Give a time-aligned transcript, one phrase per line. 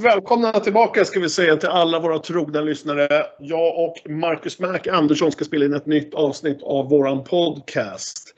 [0.00, 3.26] välkomna tillbaka ska vi säga till alla våra trogna lyssnare.
[3.38, 8.34] Jag och Marcus Mac Andersson ska spela in ett nytt avsnitt av våran podcast.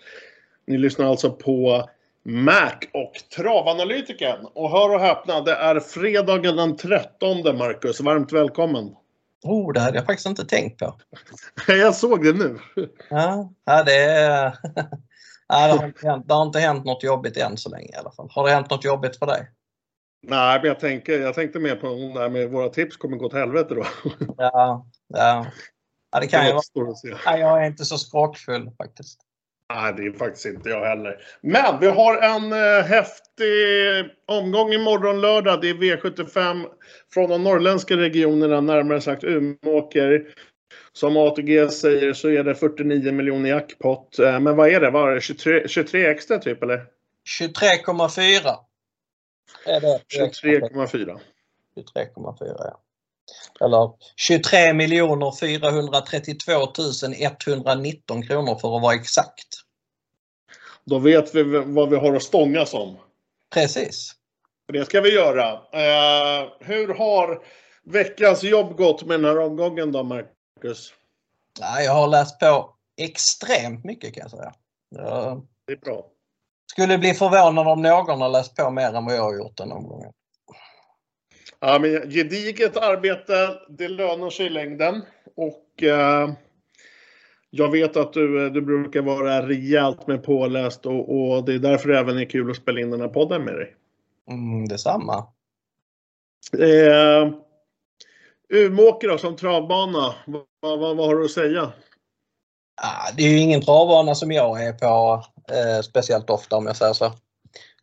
[0.66, 1.88] Ni lyssnar alltså på
[2.24, 4.46] Mac och Travanalytiken.
[4.54, 8.00] Och hör och häpna, det är fredagen den 13 Marcus.
[8.00, 8.94] Varmt välkommen!
[9.44, 10.94] Oh, det hade jag faktiskt inte tänkt på.
[11.66, 12.58] jag såg det nu.
[13.10, 14.42] Ja, det, är...
[15.48, 17.94] Nej, det, har inte hänt, det har inte hänt något jobbigt än så länge i
[17.94, 18.28] alla fall.
[18.30, 19.50] Har det hänt något jobbigt för dig?
[20.22, 23.28] Nej, men jag, tänker, jag tänkte mer på det där med våra tips kommer gå
[23.28, 23.84] till helvete då.
[24.38, 25.46] Ja, ja.
[26.12, 26.94] ja det kan ju vara.
[27.26, 29.20] Nej, jag är inte så skrockfull faktiskt.
[29.74, 31.16] Nej, det är faktiskt inte jag heller.
[31.40, 35.60] Men vi har en eh, häftig omgång imorgon lördag.
[35.60, 36.66] Det är V75
[37.14, 40.34] från de norrländska regionerna, närmare sagt Umeåker.
[40.92, 44.18] Som ATG säger så är det 49 miljoner jackpot.
[44.18, 44.90] Eh, men vad är det?
[44.90, 46.80] Var det 23, 23 extra typ eller?
[47.40, 48.40] 23,4.
[49.66, 51.20] 23,4.
[51.76, 52.80] 23,4 ja.
[53.60, 56.52] Eller 23 miljoner 432
[57.52, 59.48] 119 kronor för att vara exakt.
[60.84, 62.96] Då vet vi vad vi har att stångas om.
[63.54, 64.12] Precis.
[64.72, 65.52] Det ska vi göra.
[65.52, 67.44] Uh, hur har
[67.84, 70.94] veckans jobb gått med den här omgången då, Marcus?
[71.60, 74.54] Ja, jag har läst på extremt mycket kan jag säga.
[74.88, 76.11] Jag det är bra.
[76.72, 79.72] Skulle bli förvånad om någon har läst på mer än vad jag har gjort den
[79.72, 80.12] omgången.
[81.60, 85.02] Ja, men gediget arbete, det lönar sig i längden.
[85.36, 86.30] Och eh,
[87.50, 91.88] jag vet att du, du brukar vara rejält med påläst och, och det är därför
[91.88, 93.76] det även är kul att spela in den här podden med dig.
[94.30, 95.26] Mm, detsamma.
[96.58, 97.32] Eh,
[98.48, 101.72] Umeåker då, som travbana, vad, vad, vad, har du att säga?
[102.82, 106.76] Ah, det är ju ingen travbana som jag är på eh, speciellt ofta om jag
[106.76, 107.12] säger så.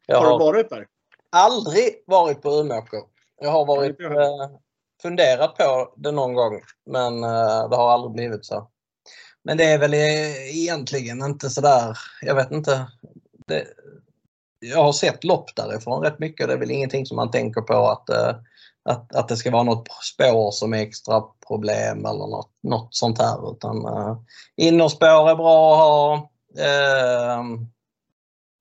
[0.05, 0.87] Jag har, har du varit där?
[1.31, 3.01] Aldrig varit på Umeåker.
[3.41, 4.49] Jag har varit, eh,
[5.01, 8.67] funderat på det någon gång men eh, det har aldrig blivit så.
[9.43, 12.87] Men det är väl egentligen inte sådär, jag vet inte.
[13.47, 13.65] Det,
[14.59, 16.47] jag har sett lopp därifrån rätt mycket.
[16.47, 18.35] Det är väl ingenting som man tänker på att, eh,
[18.85, 23.21] att, att det ska vara något spår som är extra problem eller något, något sånt
[23.21, 23.51] här.
[23.51, 24.17] Utan uh,
[24.55, 26.29] innerspår är bra att ha.
[26.57, 27.61] Uh,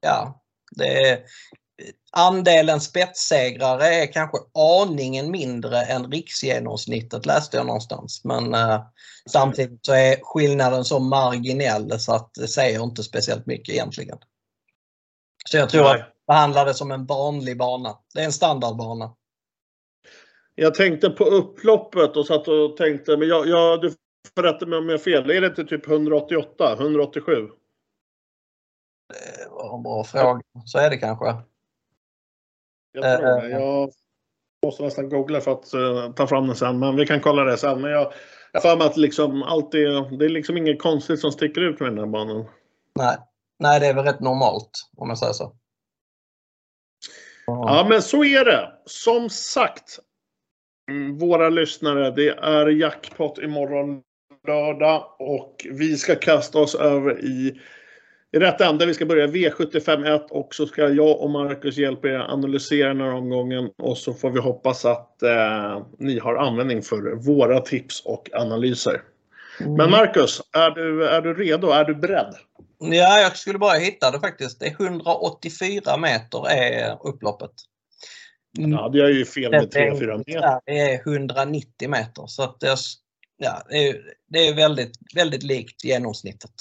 [0.00, 0.42] ja,
[0.76, 1.20] det är,
[2.12, 8.24] andelen spetssegrare är kanske aningen mindre än riksgenomsnittet läste jag någonstans.
[8.24, 8.80] Men uh,
[9.30, 14.18] samtidigt så är skillnaden så marginell så att det säger inte speciellt mycket egentligen.
[15.50, 16.00] Så jag tror Nej.
[16.00, 17.98] att behandla det som en vanlig bana.
[18.14, 19.14] Det är en standardbana.
[20.54, 23.90] Jag tänkte på upploppet och satt och tänkte, men jag, jag, du
[24.34, 25.30] får rätta mig om jag har fel.
[25.30, 27.48] Är det inte typ 188, 187?
[29.08, 30.40] Det var en bra fråga.
[30.64, 31.34] Så är det kanske.
[32.92, 33.48] Jag tror det.
[33.50, 33.90] Jag
[34.66, 37.56] måste nästan googla för att uh, ta fram den sen, men vi kan kolla det
[37.56, 37.80] sen.
[37.80, 38.12] Men jag
[38.52, 41.80] har för mig att liksom allt är, det är liksom inget konstigt som sticker ut
[41.80, 42.48] med den här banan.
[42.94, 43.16] Nej.
[43.58, 45.56] Nej, det är väl rätt normalt om jag säger så.
[47.46, 48.72] Ja, men så är det.
[48.84, 49.98] Som sagt,
[51.18, 54.02] våra lyssnare, det är jackpot imorgon
[54.46, 57.60] lördag och vi ska kasta oss över i,
[58.32, 58.86] i rätt ände.
[58.86, 63.14] Vi ska börja V751 och så ska jag och Marcus hjälpa er analysera den här
[63.14, 68.28] omgången och så får vi hoppas att eh, ni har användning för våra tips och
[68.32, 69.02] analyser.
[69.60, 69.74] Mm.
[69.74, 71.70] Men Marcus, är du, är du redo?
[71.70, 72.34] Är du beredd?
[72.78, 74.60] Ja, jag skulle bara hitta det faktiskt.
[74.60, 77.50] Det är 184 meter är upploppet.
[78.58, 78.70] Mm.
[78.70, 80.60] Ja, det är ju fel med 3-4 meter.
[80.66, 82.76] Det är 190 meter så att det,
[83.36, 83.96] ja, det, är,
[84.30, 86.52] det är väldigt, väldigt likt genomsnittet.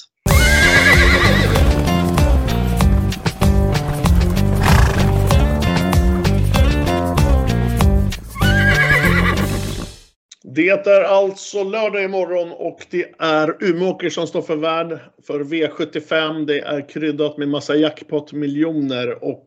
[10.44, 16.46] Det är alltså lördag imorgon och det är Umeåker som står för värd för V75.
[16.46, 19.46] Det är kryddat med massa jackpot-miljoner och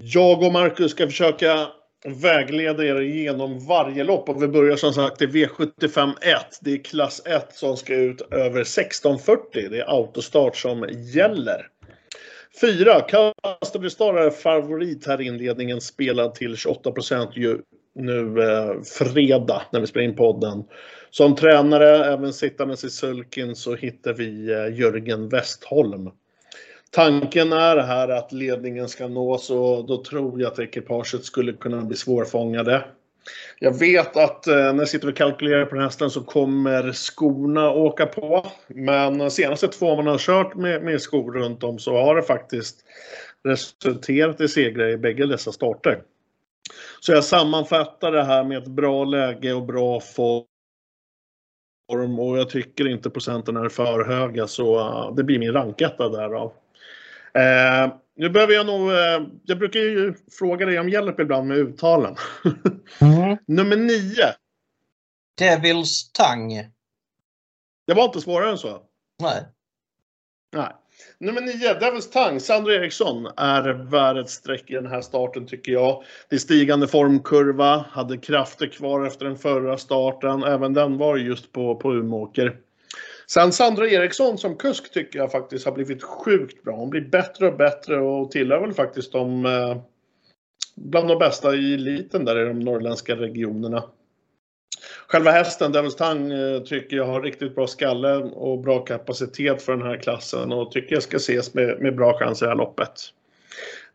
[0.00, 1.68] jag och Marcus ska försöka
[2.04, 6.58] vägleda er genom varje lopp och vi börjar som sagt i V75 1.
[6.60, 9.68] Det är klass 1 som ska ut över 1640.
[9.70, 11.66] Det är autostart som gäller.
[12.60, 13.00] 4.
[13.00, 17.30] Custody Star är favorit här i inledningen spelad till 28 procent
[17.94, 20.64] nu eh, fredag när vi spelar in podden.
[21.10, 26.10] Som tränare, även sittandes i sulken, så hittar vi eh, Jörgen Westholm.
[26.90, 31.82] Tanken är här att ledningen ska nås och då tror jag att ekipaget skulle kunna
[31.82, 32.84] bli svårfångade.
[33.58, 37.70] Jag vet att eh, när jag sitter och kalkylerar på den hästen så kommer skorna
[37.70, 38.46] åka på.
[38.68, 42.22] Men de senaste två man har kört med, med skor runt om så har det
[42.22, 42.76] faktiskt
[43.44, 46.02] resulterat i segrar i bägge dessa starter.
[47.00, 50.44] Så jag sammanfattar det här med ett bra läge och bra form
[52.18, 56.28] och jag tycker inte procenten är för höga så uh, det blir min ranketta där
[56.28, 56.54] då.
[57.34, 61.58] Eh, nu behöver jag nog, eh, jag brukar ju fråga dig om hjälp ibland med
[61.58, 62.16] uttalen.
[63.00, 63.36] Mm.
[63.46, 64.14] Nummer 9.
[65.38, 66.52] Devils Tang.
[67.86, 68.82] Det var inte svårare än så?
[69.22, 69.44] Nej.
[70.52, 70.72] Nej.
[71.22, 75.72] Nummer 9, Devils Tang, Sandro Eriksson, är värd ett streck i den här starten tycker
[75.72, 76.02] jag.
[76.28, 80.42] Det är stigande formkurva, hade krafter kvar efter den förra starten.
[80.42, 82.56] Även den var just på, på Umeåker.
[83.26, 86.76] Sen Sandra Eriksson som kusk tycker jag faktiskt har blivit sjukt bra.
[86.76, 89.76] Hon blir bättre och bättre och tillhör väl faktiskt de eh,
[90.76, 93.82] bland de bästa i eliten där i de norrländska regionerna.
[95.10, 99.76] Själva hästen, Devils Tang, eh, tycker jag har riktigt bra skalle och bra kapacitet för
[99.76, 102.56] den här klassen och tycker jag ska ses med, med bra chans i det här
[102.56, 102.92] loppet.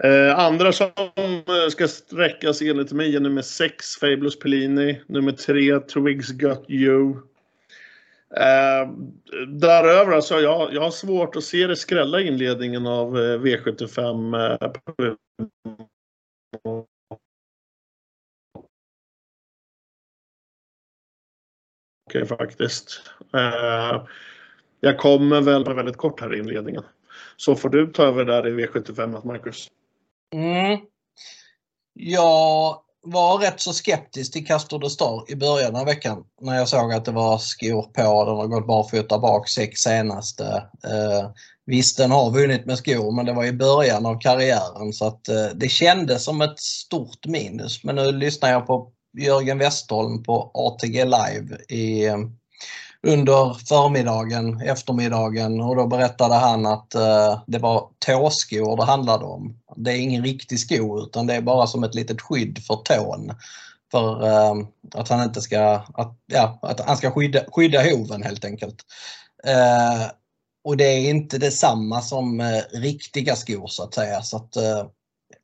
[0.04, 5.80] Eh, andra som eh, ska sträckas enligt mig är nummer 6, Fabulous Pellini, nummer 3,
[5.80, 7.10] Twigs Got You.
[8.38, 8.90] Eh,
[9.48, 14.72] däröver, alltså jag, jag har svårt att se det skrälla inledningen av eh, V75 eh,
[22.24, 23.02] okay, faktiskt.
[23.34, 24.04] Eh,
[24.80, 26.84] jag kommer väl väldigt kort här i inledningen.
[27.38, 29.68] Så får du ta över där i V75 Marcus.
[30.34, 30.80] Mm.
[31.94, 36.68] Jag var rätt så skeptisk till Castor de Star i början av veckan när jag
[36.68, 38.26] såg att det var skor på.
[38.26, 40.46] Den har gått barfota bak sex senaste.
[40.84, 41.30] Eh,
[41.66, 45.28] visst, den har vunnit med skor men det var i början av karriären så att
[45.28, 47.84] eh, det kändes som ett stort minus.
[47.84, 52.10] Men nu lyssnar jag på Jörgen Westholm på ATG Live i,
[53.08, 59.60] under förmiddagen, eftermiddagen och då berättade han att eh, det var tåskor det handlade om.
[59.76, 63.32] Det är ingen riktig sko utan det är bara som ett litet skydd för tån.
[63.92, 64.54] För eh,
[64.96, 68.76] att han inte ska, att, ja, att han ska skydda, skydda hoven helt enkelt.
[69.48, 70.10] Eh,
[70.64, 74.22] och det är inte detsamma som eh, riktiga skor så att säga.
[74.22, 74.86] Så att, eh,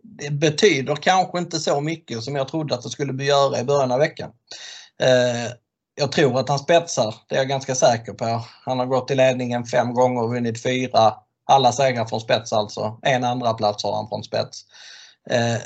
[0.03, 3.91] det betyder kanske inte så mycket som jag trodde att det skulle göra i början
[3.91, 4.31] av veckan.
[5.01, 5.51] Eh,
[5.95, 8.43] jag tror att han spetsar, det är jag ganska säker på.
[8.65, 11.13] Han har gått i ledningen fem gånger och vunnit fyra.
[11.45, 12.99] Alla segrar från spets alltså.
[13.01, 14.65] En andra plats har han från spets.
[15.29, 15.61] Eh,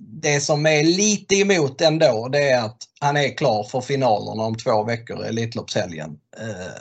[0.00, 4.56] det som är lite emot ändå det är att han är klar för finalerna om
[4.56, 6.18] två veckor i Elitloppshelgen.
[6.40, 6.72] Eh,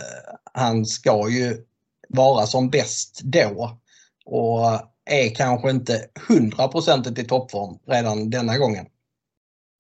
[0.54, 1.58] han ska ju
[2.10, 3.80] vara som bäst då.
[4.26, 4.66] Och
[5.08, 8.86] är kanske inte 100% i toppform redan denna gången.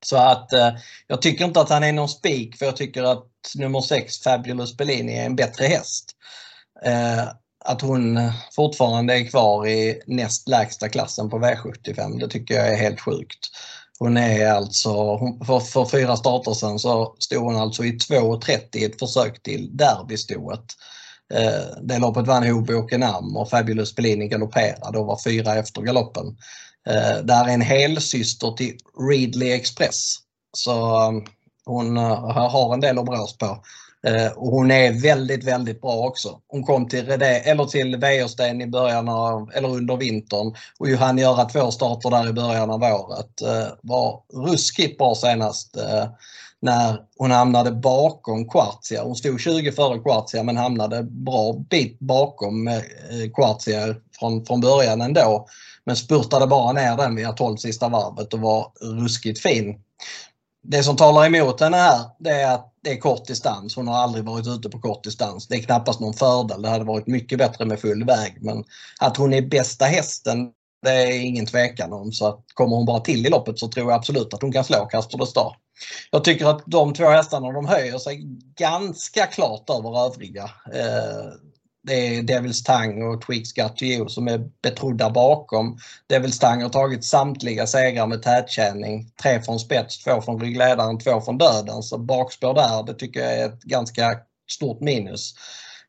[0.06, 0.69] Så att eh,
[1.07, 4.77] jag tycker inte att han är någon spik för jag tycker att nummer 6 Fabulous
[4.77, 6.12] Bellini är en bättre häst.
[6.85, 7.27] Eh,
[7.65, 8.19] att hon
[8.56, 13.50] fortfarande är kvar i näst lägsta klassen på V75 det tycker jag är helt sjukt.
[14.00, 18.85] Hon är alltså, för, för fyra starter sedan så stod hon alltså i 2.30 i
[18.85, 20.65] ett försök till derbystoet.
[21.33, 26.38] Eh, det loppet vann Hoboken Am och Fabulous Bellini galopperade och var fyra efter galoppen.
[26.89, 28.77] Eh, det här är en helsyster till
[29.09, 30.15] Readly Express.
[30.57, 31.25] Så um,
[31.65, 33.63] hon eh, har en del att brås på.
[34.07, 36.39] Eh, och hon är väldigt, väldigt bra också.
[36.47, 41.18] Hon kom till, Redé, eller till Wäjersten i början av, eller under vintern och hann
[41.18, 43.42] göra två starter där i början av året.
[43.42, 45.78] Eh, var ruskigt bra senast
[46.61, 49.04] när hon hamnade bakom Quartzia.
[49.04, 54.61] Hon stod 20 före Quartzia men hamnade bra bit bakom eh, Quartia Quartzia från, från
[54.61, 55.47] början ändå.
[55.85, 59.81] Men spurtade bara ner den via 12 sista varvet och var ruskigt fin.
[60.64, 63.76] Det som talar emot henne här det är att det är kort distans.
[63.76, 65.47] Hon har aldrig varit ute på kort distans.
[65.47, 66.61] Det är knappast någon fördel.
[66.61, 68.37] Det hade varit mycket bättre med full väg.
[68.42, 68.64] Men
[68.99, 72.11] att hon är bästa hästen det är ingen tvekan om.
[72.11, 74.64] Så att kommer hon bara till i loppet så tror jag absolut att hon kan
[74.64, 75.56] slå Casper de Star.
[76.12, 78.22] Jag tycker att de två hästarna de höjer sig
[78.56, 80.44] ganska klart över övriga.
[80.74, 81.31] Eh,
[81.84, 85.78] det är Devils Tang och Tweaks Got You som är betrodda bakom.
[86.10, 89.12] Devils Tang har tagit samtliga segrar med tätkänning.
[89.22, 91.84] Tre från spets, två från ryggledaren, två från döden.
[91.84, 94.19] Så bakspår där, det tycker jag är ett ganska
[94.52, 95.34] stort minus.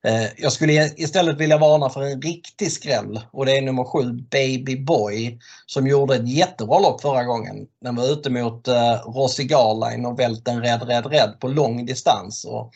[0.09, 4.13] Eh, jag skulle istället vilja varna för en riktig skräll och det är nummer 7
[4.13, 7.67] Baby Boy som gjorde ett jättebra lopp förra gången.
[7.85, 12.45] Den var ute mot eh, Rossi Garline och Välten Red Red Red på lång distans.
[12.45, 12.73] Och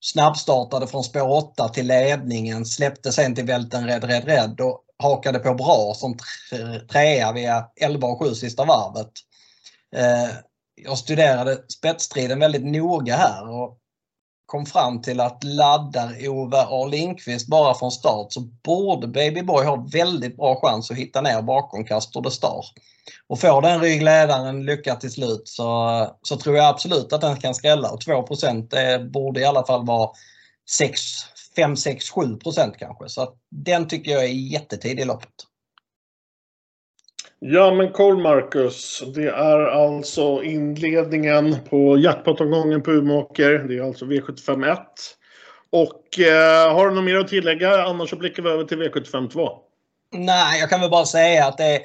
[0.00, 5.38] snabbstartade från spår 8 till ledningen, släppte sen till Välten Red Red Red och hakade
[5.38, 6.16] på bra som
[6.92, 9.12] trea via 11 och 7 sista varvet.
[9.96, 10.36] Eh,
[10.82, 13.78] jag studerade spetsstriden väldigt noga här och
[14.46, 16.86] kom fram till att laddar Ove A.
[16.86, 21.42] Lindqvist bara från start så borde Baby Boy ha väldigt bra chans att hitta ner
[21.42, 22.64] bakom Castor de Star.
[23.26, 27.54] Och får den ryggledaren lycka till slut så, så tror jag absolut att den kan
[27.54, 27.90] skrälla.
[27.90, 28.26] Och 2
[28.70, 30.10] det borde i alla fall vara
[30.70, 31.00] 6,
[31.56, 32.22] 5, 6, 7
[32.78, 33.08] kanske.
[33.08, 35.45] Så att den tycker jag är jättetidig i loppet.
[37.38, 43.58] Ja men Cole Marcus, det är alltså inledningen på jackpot-omgången på Umeåker.
[43.68, 44.76] Det är alltså V751.
[45.70, 47.82] Och eh, har du något mer att tillägga?
[47.82, 49.48] Annars så blickar vi över till V752.
[50.12, 51.80] Nej, jag kan väl bara säga att det är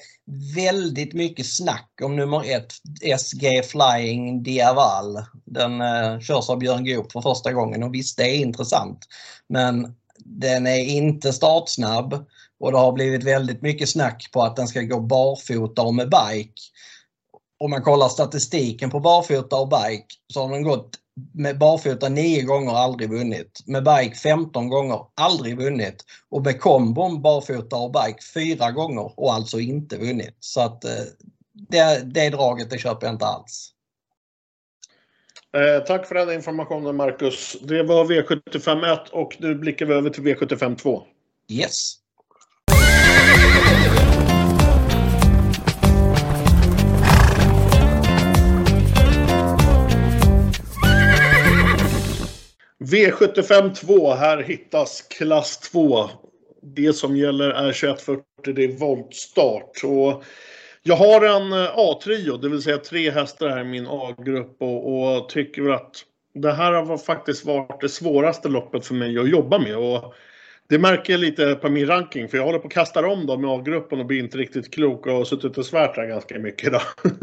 [0.56, 2.74] väldigt mycket snack om nummer ett,
[3.20, 5.18] SG Flying Diaval.
[5.46, 9.08] Den eh, körs av Björn Goop för första gången och visst, det är intressant.
[9.48, 12.26] Men den är inte startsnabb
[12.62, 16.10] och det har blivit väldigt mycket snack på att den ska gå barfota och med
[16.10, 16.62] bike.
[17.60, 20.90] Om man kollar statistiken på barfota och bike så har den gått
[21.34, 23.60] med barfota 9 gånger aldrig vunnit.
[23.66, 26.06] Med bike 15 gånger aldrig vunnit.
[26.30, 30.36] Och med kombon barfota och bike 4 gånger och alltså inte vunnit.
[30.40, 30.92] Så att eh,
[31.54, 33.74] det, det draget det köper jag inte alls.
[35.54, 37.58] Eh, tack för den informationen Marcus.
[37.62, 41.04] Det var V75 1 och nu blickar vi över till V75 2.
[41.50, 42.01] Yes.
[52.82, 54.14] V75 2.
[54.14, 56.10] Här hittas klass 2.
[56.62, 59.84] Det som gäller är 2140, det är voltstart.
[59.84, 60.24] Och
[60.84, 65.16] jag har en eh, A-trio, det vill säga tre hästar här i min A-grupp och,
[65.16, 65.96] och tycker att
[66.34, 69.78] det här har faktiskt varit det svåraste loppet för mig att jobba med.
[69.78, 70.14] Och
[70.72, 73.42] det märker jag lite på min ranking för jag håller på att kasta om dem
[73.42, 76.68] med A-gruppen och blir inte riktigt klok och har suttit och svärt där ganska mycket
[76.68, 76.82] idag.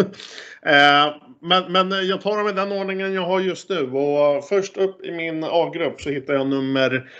[0.62, 4.76] Eh, men, men jag tar dem i den ordningen jag har just nu och först
[4.76, 7.11] upp i min A-grupp så hittar jag nummer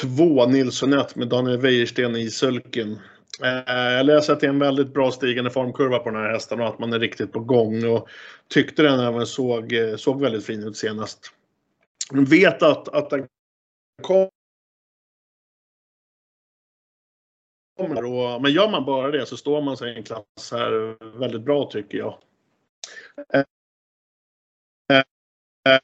[0.00, 2.98] två Nilssonett med Daniel Wäjersten i sulken.
[3.42, 6.60] Eh, jag läser att det är en väldigt bra stigande formkurva på den här hästen
[6.60, 8.08] och att man är riktigt på gång och
[8.48, 11.18] tyckte den även såg, eh, såg väldigt fin ut senast.
[12.12, 13.26] Jag vet att, att den
[14.02, 14.28] kom
[17.78, 21.42] Och, men gör man bara det så står man sig i en klass här väldigt
[21.42, 22.18] bra tycker jag.
[23.34, 23.44] Eh,
[24.92, 25.78] eh,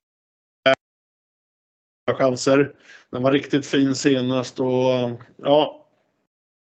[2.09, 2.75] eh, chanser.
[3.11, 5.87] Den var riktigt fin senast och ja,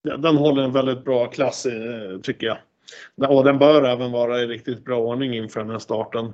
[0.04, 1.68] den håller en väldigt bra klass
[2.24, 2.58] tycker jag.
[3.32, 6.34] Och den bör även vara i riktigt bra ordning inför den här starten.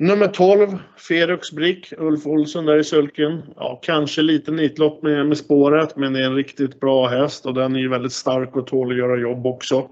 [0.00, 3.42] Nummer 12, Ferux Brick, Ulf Olsson där i sulken.
[3.56, 7.54] Ja, kanske lite nitlopp med, med spåret, men det är en riktigt bra häst och
[7.54, 9.88] den är ju väldigt stark och tål att göra jobb också.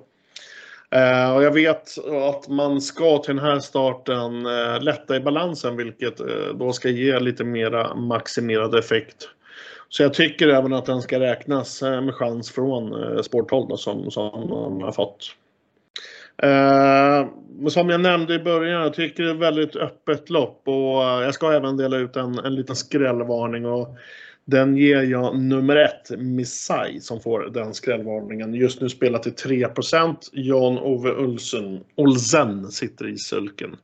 [0.90, 1.98] Eh, och jag vet
[2.28, 6.88] att man ska till den här starten eh, lätta i balansen, vilket eh, då ska
[6.88, 9.28] ge lite mera maximerad effekt.
[9.88, 13.76] Så jag tycker även att den ska räknas eh, med chans från eh, spår 12
[13.76, 15.34] som, som man har fått.
[16.42, 17.26] Eh,
[17.68, 21.24] som jag nämnde i början, jag tycker det är ett väldigt öppet lopp och eh,
[21.24, 23.66] jag ska även dela ut en, en liten skrällvarning.
[23.66, 23.96] Och
[24.44, 28.54] den ger jag nummer ett, Missai, som får den skrällvarningen.
[28.54, 33.76] Just nu spelar till 3% Jan-Ove Olsen, Olsen sitter i sulken.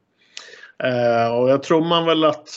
[0.85, 2.49] Eh, och jag tror man väl att,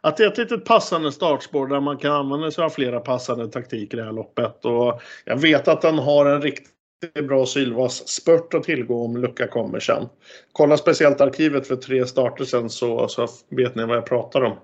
[0.00, 3.48] att det är ett litet passande startspår där man kan använda sig av flera passande
[3.48, 4.64] taktiker i det här loppet.
[4.64, 6.72] Och jag vet att den har en riktigt
[7.14, 10.08] bra Sylvas spurt att tillgå om lucka kommer sen.
[10.52, 14.58] Kolla speciellt arkivet för tre starter sen så, så vet ni vad jag pratar om.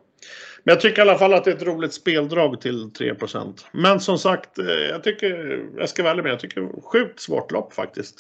[0.65, 4.01] Men jag tycker i alla fall att det är ett roligt speldrag till 3% Men
[4.01, 8.17] som sagt, eh, jag tycker, jag ska välja med, jag tycker sjukt svårt lopp faktiskt.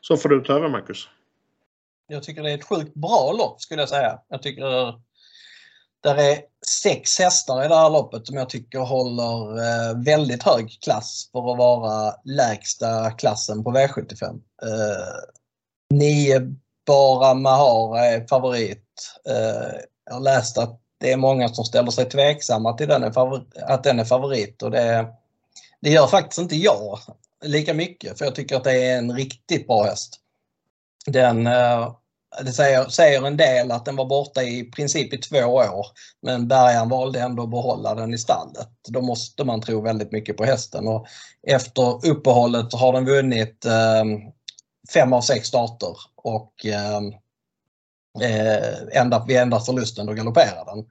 [0.00, 1.08] Så får du ta över Marcus.
[2.08, 4.18] Jag tycker det är ett sjukt bra lopp skulle jag säga.
[4.28, 4.94] Jag tycker eh,
[6.02, 10.78] där är sex hästar i det här loppet som jag tycker håller eh, väldigt hög
[10.84, 14.24] klass för att vara lägsta klassen på V75.
[14.62, 15.24] Eh,
[15.90, 16.54] nio
[16.86, 18.86] bara Mahara är favorit.
[19.28, 23.04] Eh, jag har läst att det är många som ställer sig tveksamma till den
[23.62, 25.06] att den är favorit och det,
[25.80, 26.98] det gör faktiskt inte jag
[27.44, 30.20] lika mycket för jag tycker att det är en riktigt bra häst.
[31.06, 31.94] Den eh,
[32.40, 35.86] det säger, säger en del att den var borta i princip i två år.
[36.22, 38.68] Men bärgaren valde ändå att behålla den i stallet.
[38.88, 40.88] Då måste man tro väldigt mycket på hästen.
[40.88, 41.06] Och
[41.46, 44.04] efter uppehållet har den vunnit eh,
[44.94, 47.12] fem av sex starter och ehm,
[48.22, 50.84] eh, enda, vid enda förlusten då galopperar den.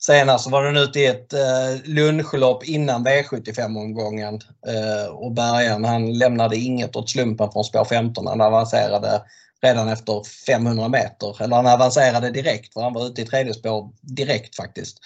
[0.00, 6.56] Senast var den ute i ett eh, lunchlopp innan V75-omgången eh, och bärgaren han lämnade
[6.56, 8.26] inget åt slumpen från spår 15.
[8.26, 9.22] Han avancerade
[9.62, 11.42] redan efter 500 meter.
[11.42, 14.98] Eller han avancerade direkt för han var ute i tredje spår direkt faktiskt.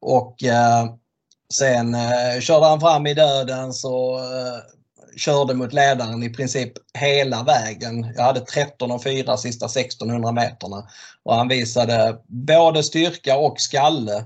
[0.00, 0.84] Och eh,
[1.54, 4.58] sen eh, körde han fram i döden så eh,
[5.16, 8.12] körde mot ledaren i princip hela vägen.
[8.16, 10.88] Jag hade 13 och 4 sista 1600 meterna
[11.22, 14.16] och han visade både styrka och skalle.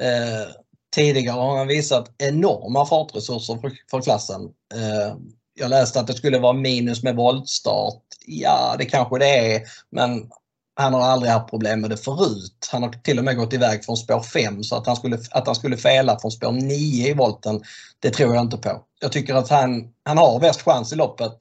[0.00, 0.46] Eh,
[0.94, 4.42] tidigare har han visat enorma fartresurser för, för klassen.
[4.74, 5.16] Eh,
[5.58, 8.02] jag läste att det skulle vara minus med voltstart.
[8.26, 10.30] Ja, det kanske det är, men
[10.76, 12.68] han har aldrig haft problem med det förut.
[12.72, 15.46] Han har till och med gått iväg från spår 5 så att han skulle, att
[15.46, 17.62] han skulle fela från spår 9 i volten,
[18.00, 18.82] det tror jag inte på.
[19.00, 21.36] Jag tycker att han, han har bäst chans i loppet.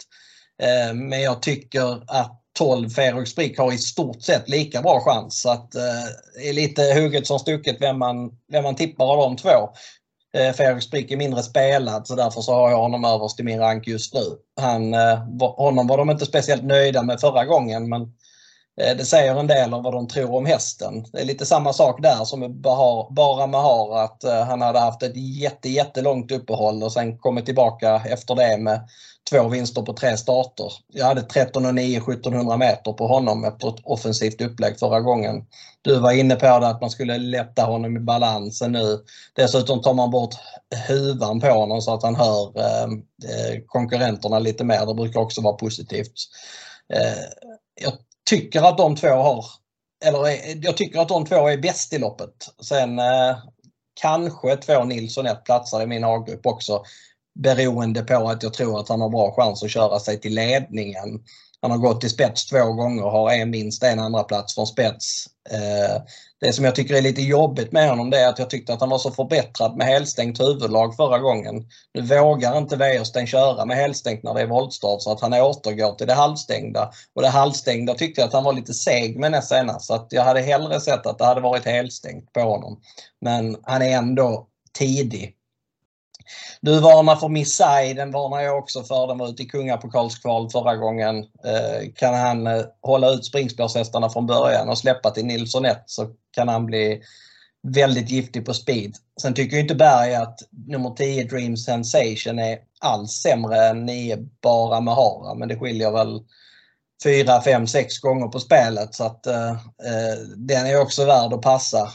[0.61, 5.41] Eh, men jag tycker att 12 Ferox Brick har i stort sett lika bra chans.
[5.41, 5.81] Så att, eh,
[6.35, 9.69] det är lite hugget som stucket vem man, vem man tippar av de två.
[10.35, 13.59] Eh, Fredrik Sprick är mindre spelad så därför så har jag honom överst i min
[13.59, 14.21] rank just nu.
[14.61, 18.01] Han, eh, honom var de inte speciellt nöjda med förra gången men
[18.81, 21.05] Eh, det säger en del om vad de tror om hästen.
[21.11, 22.51] Det är lite samma sak där som med
[23.09, 28.01] Bara Mahar att eh, han hade haft ett jätte, jättelångt uppehåll och sen kommit tillbaka
[28.05, 28.89] efter det med
[29.29, 30.71] två vinster på tre starter.
[30.87, 35.45] Jag hade 13 och 9 1700 meter på honom efter ett offensivt upplägg förra gången.
[35.81, 38.99] Du var inne på det att man skulle lätta honom i balansen nu.
[39.35, 40.35] Dessutom tar man bort
[40.87, 44.85] huvan på honom så att han hör eh, eh konkurrenterna lite mer.
[44.85, 46.13] Det brukar också vara positivt.
[46.93, 47.23] Eh,
[47.81, 47.93] jag
[48.25, 49.45] tycker att de två har,
[50.05, 52.49] eller eh, jag tycker att de två är bäst i loppet.
[52.61, 53.37] Sen eh,
[54.01, 56.83] kanske två Nilsson ett platsar i min A-grupp också.
[57.39, 61.23] Beroende på att jag tror att han har bra chans att köra sig till ledningen.
[61.65, 64.67] Han har gått till spets två gånger och har en, minst en andra plats från
[64.67, 65.25] spets.
[65.49, 66.01] Eh,
[66.41, 68.79] det som jag tycker är lite jobbigt med honom det är att jag tyckte att
[68.79, 71.65] han var så förbättrad med helstängt huvudlag förra gången.
[71.93, 75.91] Nu vågar inte Wäjersten köra med helstängt när det är voltstart så att han återgår
[75.95, 76.91] till det halvstängda.
[77.15, 80.07] Och det halvstängda tyckte jag att han var lite seg med näst senast så att
[80.09, 82.81] jag hade hellre sett att det hade varit helstängt på honom.
[83.21, 85.34] Men han är ändå tidig
[86.61, 89.07] du varnar för Missai, den varnar jag också för.
[89.07, 91.17] Den var ute i kungapokalskval förra gången.
[91.17, 96.07] Eh, kan han eh, hålla ut springspårshästarna från början och släppa till Nilsson 1 så
[96.31, 97.01] kan han bli
[97.67, 98.95] väldigt giftig på speed.
[99.21, 104.81] Sen tycker inte Berg att nummer 10 Dream Sensation är alls sämre än 9 Bara
[104.81, 106.21] Mahara men det skiljer väl
[107.03, 111.41] 4, 5, 6 gånger på spelet så att eh, eh, den är också värd att
[111.41, 111.89] passa.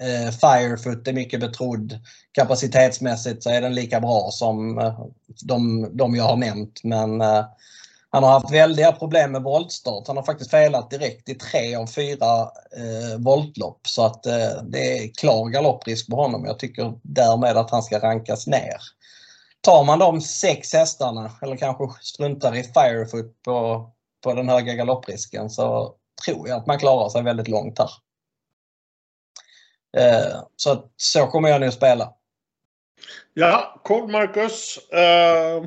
[0.00, 1.98] Eh, Firefoot är mycket betrodd.
[2.32, 5.00] Kapacitetsmässigt så är den lika bra som eh,
[5.42, 6.80] de, de jag har nämnt.
[6.84, 7.44] Men eh,
[8.12, 10.06] han har haft väldiga problem med voltstart.
[10.06, 12.42] Han har faktiskt felat direkt i tre av fyra
[12.76, 13.80] eh, voltlopp.
[13.88, 16.44] Så att eh, det är klar galopprisk på honom.
[16.44, 18.76] Jag tycker därmed att han ska rankas ner.
[19.60, 23.90] Tar man de sex hästarna eller kanske struntar i Firefoot på,
[24.24, 27.90] på den höga galopprisken så tror jag att man klarar sig väldigt långt här.
[29.96, 32.12] Eh, så så kommer jag nu att spela.
[33.34, 34.78] Ja, kort Marcus.
[34.78, 35.64] Eh,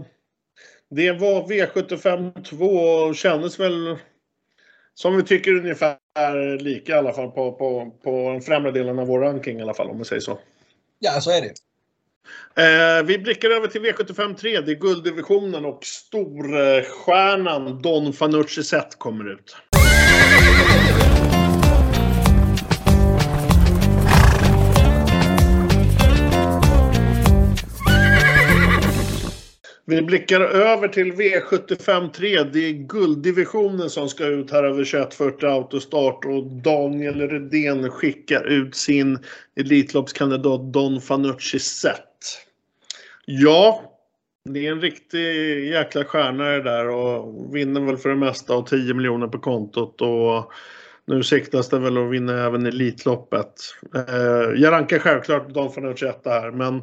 [0.90, 3.98] det var V75 2 och kändes väl
[4.94, 5.98] som vi tycker ungefär
[6.60, 9.74] lika i alla fall på, på, på den främre delen av vår ranking i alla
[9.74, 10.40] fall om vi säger så.
[11.00, 11.54] Ja, så är det.
[12.56, 14.62] Eh, vi blickar över till V75 3.
[14.62, 19.56] Det är gulddivisionen och storstjärnan Don Fanucci Zet kommer ut.
[29.86, 32.44] Vi blickar över till V75 3.
[32.44, 38.76] Det är gulddivisionen som ska ut här över 2140 autostart och Daniel Redén skickar ut
[38.76, 39.20] sin
[39.56, 42.00] Elitloppskandidat Don Fanucci Zet.
[43.26, 43.84] Ja,
[44.50, 45.20] det är en riktig
[45.70, 50.02] jäkla stjärna det där och vinner väl för det mesta och 10 miljoner på kontot
[50.02, 50.52] och
[51.06, 53.54] nu siktas det väl att vinna även Elitloppet.
[53.96, 56.82] Eh, jag rankar självklart Don Fanucci 1 här men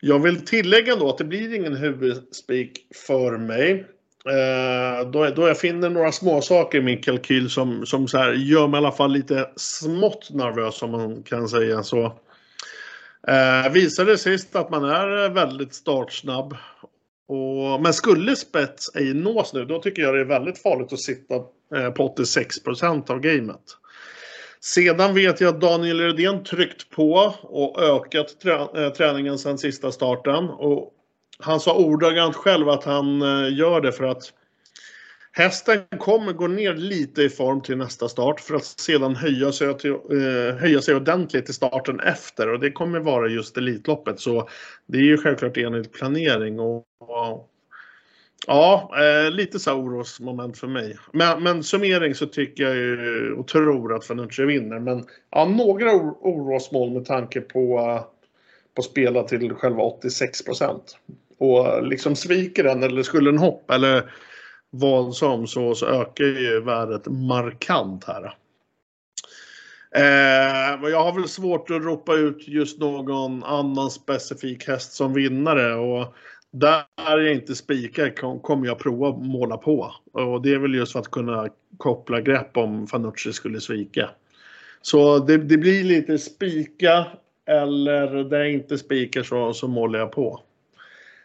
[0.00, 3.86] jag vill tillägga då att det blir ingen huvudspik för mig.
[4.26, 8.32] Eh, då, då jag finner några små saker i min kalkyl som, som så här
[8.32, 12.04] gör mig i alla fall lite smått nervös om man kan säga så.
[13.28, 16.56] Eh, visade sist att man är väldigt startsnabb.
[17.28, 21.00] Och, men skulle spets ej nås nu, då tycker jag det är väldigt farligt att
[21.00, 21.34] sitta
[21.74, 23.60] eh, på 86% av gamet.
[24.62, 29.92] Sedan vet jag att Daniel Redén tryckt på och ökat trä eh, träningen sedan sista
[29.92, 30.44] starten.
[30.44, 30.92] Och
[31.38, 34.22] han sa ordagrant själv att han eh, gör det för att
[35.32, 39.78] hästen kommer gå ner lite i form till nästa start för att sedan höja sig,
[39.78, 42.48] till, eh, höja sig ordentligt i starten efter.
[42.48, 44.20] Och det kommer vara just Elitloppet.
[44.20, 44.48] Så
[44.86, 46.60] det är ju självklart enligt planering.
[46.60, 47.49] Och, och
[48.52, 50.96] Ja, eh, lite så orosmoment för mig.
[51.12, 54.78] Men, men summering så tycker jag ju och tror att Fenucci vinner.
[54.78, 58.02] Men ja, några orosmål med tanke på, uh,
[58.76, 60.98] på spela till själva 86 procent.
[61.38, 64.12] Och liksom sviker den eller skulle den hoppa eller
[64.70, 68.34] vad som så, så ökar ju värdet markant här.
[69.94, 75.74] Eh, jag har väl svårt att ropa ut just någon annan specifik häst som vinnare
[75.74, 76.14] och
[76.52, 79.94] där jag inte spikar kommer jag prova att måla på.
[80.12, 84.10] Och det är väl just för att kunna koppla grepp om Fanucci skulle svika.
[84.82, 87.06] Så det, det blir lite spika
[87.46, 90.40] eller där jag inte spikar så, så målar jag på.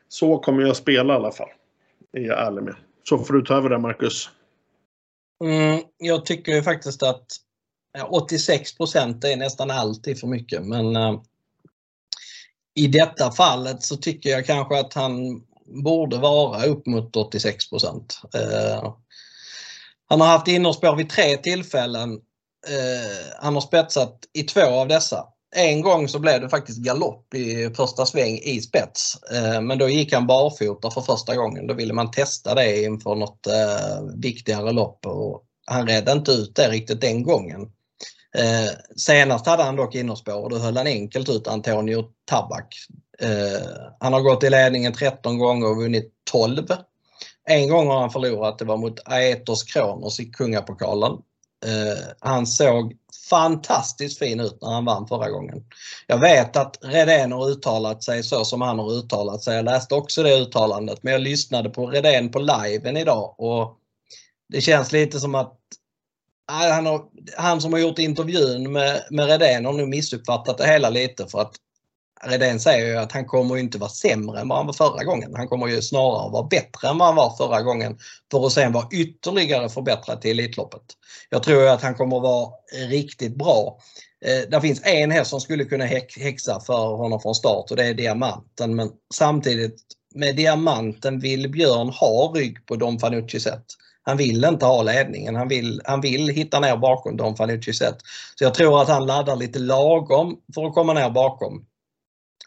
[0.07, 1.49] Så kommer jag spela i alla fall.
[2.13, 2.75] Det är jag ärlig med.
[3.03, 4.29] Så får du ta över det Marcus.
[5.43, 7.25] Mm, jag tycker faktiskt att
[7.97, 11.21] 86% är nästan alltid för mycket men eh,
[12.75, 15.41] i detta fallet så tycker jag kanske att han
[15.83, 17.79] borde vara upp mot 86 uh,
[18.41, 18.93] eh,
[20.09, 22.13] Han har haft innerspår vid tre tillfällen.
[22.67, 27.33] Eh, han har spetsat i två av dessa en gång så blev det faktiskt galopp
[27.33, 29.23] i första sväng i spets.
[29.31, 31.67] Eh, men då gick han barfota för första gången.
[31.67, 36.55] Då ville man testa det inför något eh, viktigare lopp och han redde inte ut
[36.55, 37.61] det riktigt den gången.
[38.37, 42.75] Eh, senast hade han dock innerspår och då höll han enkelt ut Antonio Tabak.
[43.19, 43.67] Eh,
[43.99, 46.67] han har gått i ledningen 13 gånger och vunnit 12.
[47.47, 51.11] En gång har han förlorat, det var mot Aetos Kronos i Kungapokalen.
[51.65, 52.93] Eh, han såg
[53.29, 55.63] fantastiskt fin ut när han vann förra gången.
[56.07, 59.55] Jag vet att Redén har uttalat sig så som han har uttalat sig.
[59.55, 63.77] Jag läste också det uttalandet men jag lyssnade på Redén på liven idag och
[64.49, 65.57] det känns lite som att
[66.47, 67.05] han, har,
[67.38, 71.41] han som har gjort intervjun med, med Redén har nu missuppfattat det hela lite för
[71.41, 71.55] att
[72.23, 75.36] Redén säger ju att han kommer inte vara sämre än vad han var förra gången.
[75.36, 77.97] Han kommer ju snarare vara bättre än vad han var förra gången
[78.31, 80.81] för att sen vara ytterligare förbättrad till Elitloppet.
[81.29, 82.51] Jag tror att han kommer vara
[82.89, 83.79] riktigt bra.
[84.25, 85.86] Eh, det finns en häst som skulle kunna
[86.17, 89.81] häxa för honom från start och det är Diamanten men samtidigt
[90.15, 93.65] med Diamanten vill Björn ha rygg på Don Fanucci sätt.
[94.05, 95.35] Han vill inte ha ledningen.
[95.35, 97.97] Han vill, han vill hitta ner bakom Don Fanucci sett.
[98.35, 101.65] Så jag tror att han laddar lite lagom för att komma ner bakom.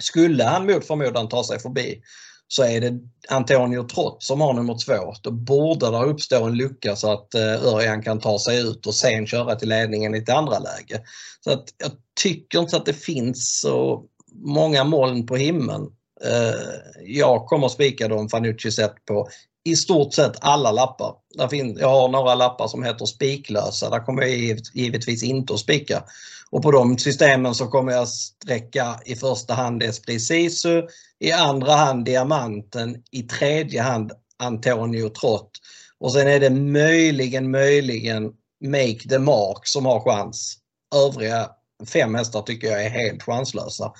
[0.00, 2.02] Skulle han mot förmodan ta sig förbi
[2.48, 5.14] så är det Antonio Trott som har nummer två.
[5.22, 8.94] Då borde det uppstå en lucka så att eh, Örjan kan ta sig ut och
[8.94, 11.02] sen köra till ledningen i ett andra läge.
[11.44, 11.90] Så att jag
[12.20, 15.82] tycker inte att det finns så många moln på himlen.
[16.24, 19.28] Eh, jag kommer spika dem Fanucci sett på
[19.64, 21.14] i stort sett alla lappar.
[21.76, 23.90] jag har några lappar som heter spiklösa.
[23.90, 26.04] Där kommer jag givetvis inte att spika.
[26.50, 30.82] Och på de systemen så kommer jag sträcka i första hand Esprit Sisu,
[31.18, 35.50] i andra hand Diamanten, i tredje hand Antonio Trott.
[35.98, 38.32] Och sen är det möjligen, möjligen
[38.64, 40.58] Make the Mark som har chans.
[40.94, 41.50] Övriga
[41.92, 43.92] fem hästar tycker jag är helt chanslösa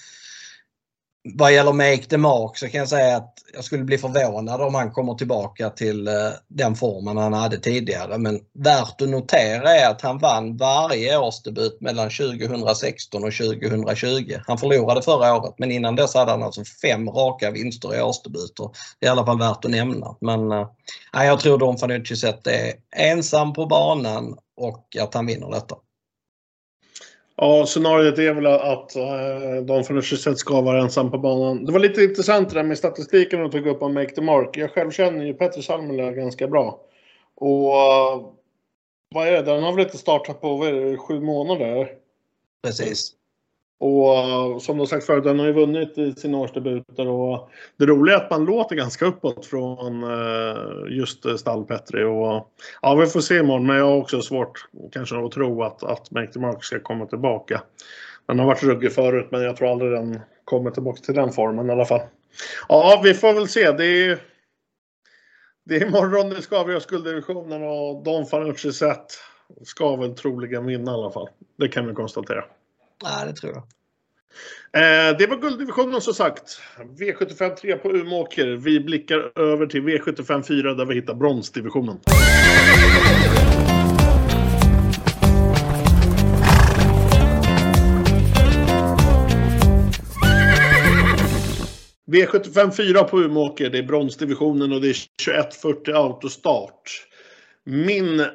[1.25, 4.75] vad gäller Make the Mark så kan jag säga att jag skulle bli förvånad om
[4.75, 6.15] han kommer tillbaka till eh,
[6.49, 8.19] den formen han hade tidigare.
[8.19, 14.35] Men värt att notera är att han vann varje årsdebut mellan 2016 och 2020.
[14.47, 18.71] Han förlorade förra året men innan dess hade han alltså fem raka vinster i årsdebuter.
[18.99, 20.17] Det är i alla fall värt att nämna.
[20.21, 20.67] Men äh,
[21.13, 25.77] jag tror Don Fanucci sett är ensam på banan och att han vinner detta.
[27.41, 30.03] Ja, scenariot är väl att uh, de från
[30.37, 31.65] ska vara ensam på banan.
[31.65, 34.57] Det var lite intressant det där med statistiken och tog upp om Make the Mark.
[34.57, 36.81] Jag själv känner ju Petter Salmela ganska bra.
[37.37, 38.21] Och eh,
[39.15, 39.43] vad är det?
[39.43, 41.89] Den har väl inte startat på vad är det, sju månader?
[42.63, 43.13] Precis.
[43.81, 48.17] Och som du sagt förut, den har ju vunnit i sina årsdebuter och det roliga
[48.17, 53.39] är att man låter ganska uppåt från eh, just stall-Petri och ja, vi får se
[53.39, 56.81] imorgon, men jag har också svårt kanske att tro att, att Make the Mark ska
[56.81, 57.63] komma tillbaka.
[58.27, 61.69] Den har varit ruggig förut, men jag tror aldrig den kommer tillbaka till den formen
[61.69, 62.01] i alla fall.
[62.69, 63.73] Ja, vi får väl se.
[63.73, 64.19] Det är,
[65.65, 69.07] det är imorgon det ska avgöra skulddivisionen och Don Fanucci sett
[69.65, 71.29] ska väl troligen vinna i alla fall.
[71.57, 72.45] Det kan vi konstatera.
[73.03, 73.63] Nej, det tror jag.
[74.73, 76.61] Eh, det var gulddivisionen som sagt.
[76.99, 78.47] V75 3 på Umeåker.
[78.47, 81.99] Vi blickar över till V75 4 där vi hittar bronsdivisionen.
[92.07, 93.71] V75 4 på Umeåker.
[93.71, 97.07] Det är bronsdivisionen och det är 2140 autostart.
[97.65, 98.27] Min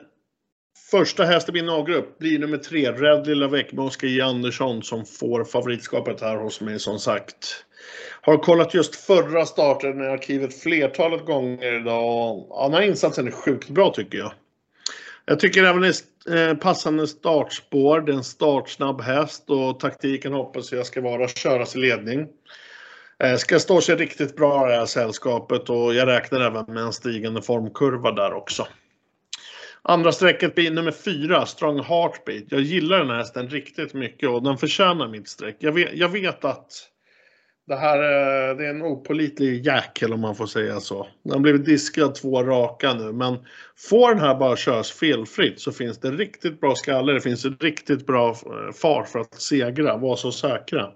[0.94, 4.84] Första häst i min A-grupp blir nummer tre, Red Lilla Väck med Oskar J Andersson
[4.84, 7.66] som får favoritskapet här hos mig som sagt.
[8.22, 12.48] Har kollat just förra starten i arkivet flertalet gånger idag.
[12.50, 14.32] Ja, den här insatsen är sjukt bra tycker jag.
[15.26, 15.94] Jag tycker även det
[16.30, 18.02] är eh, passande startspår.
[18.02, 22.28] Det är en startsnabb häst och taktiken hoppas jag ska vara att köras i ledning.
[23.24, 26.84] Eh, ska stå sig riktigt bra i det här sällskapet och jag räknar även med
[26.84, 28.68] en stigande formkurva där också.
[29.86, 32.44] Andra strecket blir nummer fyra, Strong Heartbeat.
[32.50, 35.56] Jag gillar den här hästen riktigt mycket och den förtjänar mitt streck.
[35.60, 36.90] Jag vet, jag vet att
[37.68, 41.08] det här eh, det är en opolitlig jäkel om man får säga så.
[41.24, 43.38] Den har blivit diskad två raka nu men
[43.78, 47.14] får den här bara köras felfritt så finns det riktigt bra skallar.
[47.14, 50.92] Det finns riktigt bra eh, fart far för att segra, vara så säkra.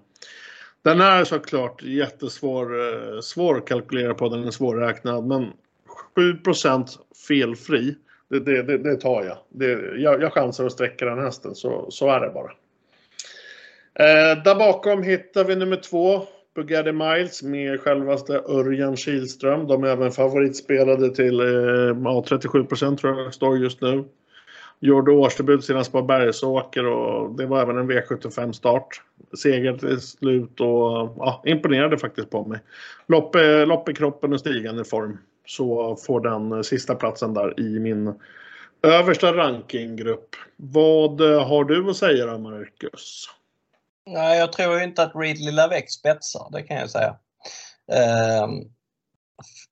[0.84, 5.52] Den är såklart jättesvår eh, svår att kalkylera på, den är svårräknad men
[6.16, 6.86] 7%
[7.28, 7.94] felfri
[8.30, 9.36] det, det, det, det tar jag.
[9.48, 10.22] Det, jag.
[10.22, 12.52] Jag chansar att sträcka den hästen, så, så är det bara.
[13.94, 16.22] Eh, där bakom hittar vi nummer två,
[16.54, 19.66] Bugatti Miles med självaste Örjan Kihlström.
[19.66, 24.04] De är även favoritspelade till eh, ja, 37 tror jag står just nu.
[24.80, 29.02] Gjorde årsdebut senast på Bergsåker och det var även en V75-start.
[29.38, 32.60] Seger till slut och ja, imponerade faktiskt på mig.
[33.06, 37.60] Lopp, eh, lopp i kroppen och stigande form så får den eh, sista platsen där
[37.60, 38.14] i min
[38.82, 40.36] översta rankinggrupp.
[40.56, 43.24] Vad eh, har du att säga då, Marcus?
[44.06, 47.16] Nej, jag tror inte att Ridley Lavec spetsar, det kan jag säga.
[47.92, 48.48] Eh,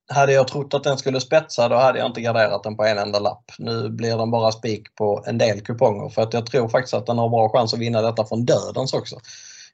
[0.09, 2.99] hade jag trott att den skulle spetsa då hade jag inte garderat den på en
[2.99, 3.53] enda lapp.
[3.59, 7.07] Nu blir den bara spik på en del kuponger för att jag tror faktiskt att
[7.07, 9.17] den har bra chans att vinna detta från dödens också.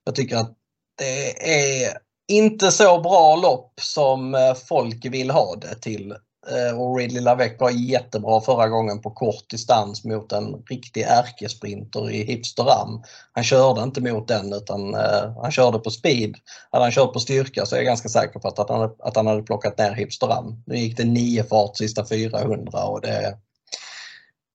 [0.04, 0.52] Jag tycker att
[0.98, 1.52] det
[1.84, 6.14] är inte så bra lopp som eh, folk vill ha det till.
[6.50, 12.10] Eh, och Ridley Lavec var jättebra förra gången på kort distans mot en riktig ärkesprinter
[12.10, 13.02] i Hipster Ram.
[13.32, 16.36] Han körde inte mot den utan eh, han körde på speed.
[16.70, 19.26] Hade han kört på styrka så är jag ganska säker på att, han, att han
[19.26, 20.62] hade plockat ner Hipster Ram.
[20.66, 23.36] Nu gick det nio fart sista 400 och det,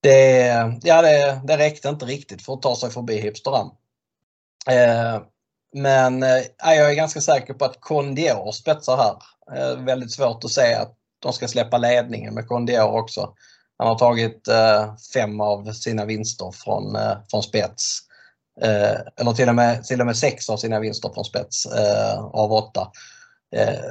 [0.02, 0.46] det,
[0.82, 3.70] ja, det, det räckte inte riktigt för att ta sig förbi Hipster Ram.
[5.72, 9.16] Men eh, jag är ganska säker på att Condior spetsar här.
[9.56, 13.34] Eh, väldigt svårt att se att de ska släppa ledningen med Condior också.
[13.78, 17.98] Han har tagit eh, fem av sina vinster från, eh, från spets.
[18.60, 22.18] Eh, eller till och, med, till och med sex av sina vinster från spets eh,
[22.18, 22.92] av åtta.
[23.56, 23.90] Eh,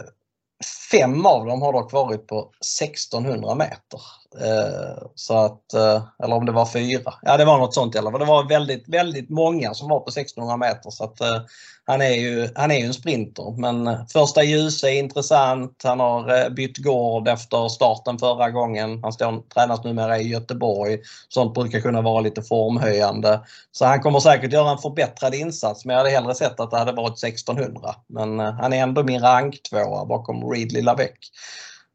[0.92, 4.02] Fem av dem har dock varit på 1600 meter.
[4.42, 7.14] Eh, så att, eh, eller om det var fyra.
[7.22, 8.20] Ja det var något sånt i alla fall.
[8.20, 10.90] Det var väldigt, väldigt många som var på 1600 meter.
[10.90, 11.42] Så att, eh,
[11.88, 13.62] han, är ju, han är ju en sprinter.
[13.62, 15.82] Men första ljus är intressant.
[15.84, 19.00] Han har eh, bytt gård efter starten förra gången.
[19.04, 21.00] Han står, tränas numera i Göteborg.
[21.30, 23.42] Sånt brukar kunna vara lite formhöjande.
[23.72, 25.86] Så han kommer säkert göra en förbättrad insats.
[25.86, 27.96] Men jag hade hellre sett att det hade varit 1600.
[28.08, 31.12] Men eh, han är ändå min ranktvåa bakom Ridley Lavec.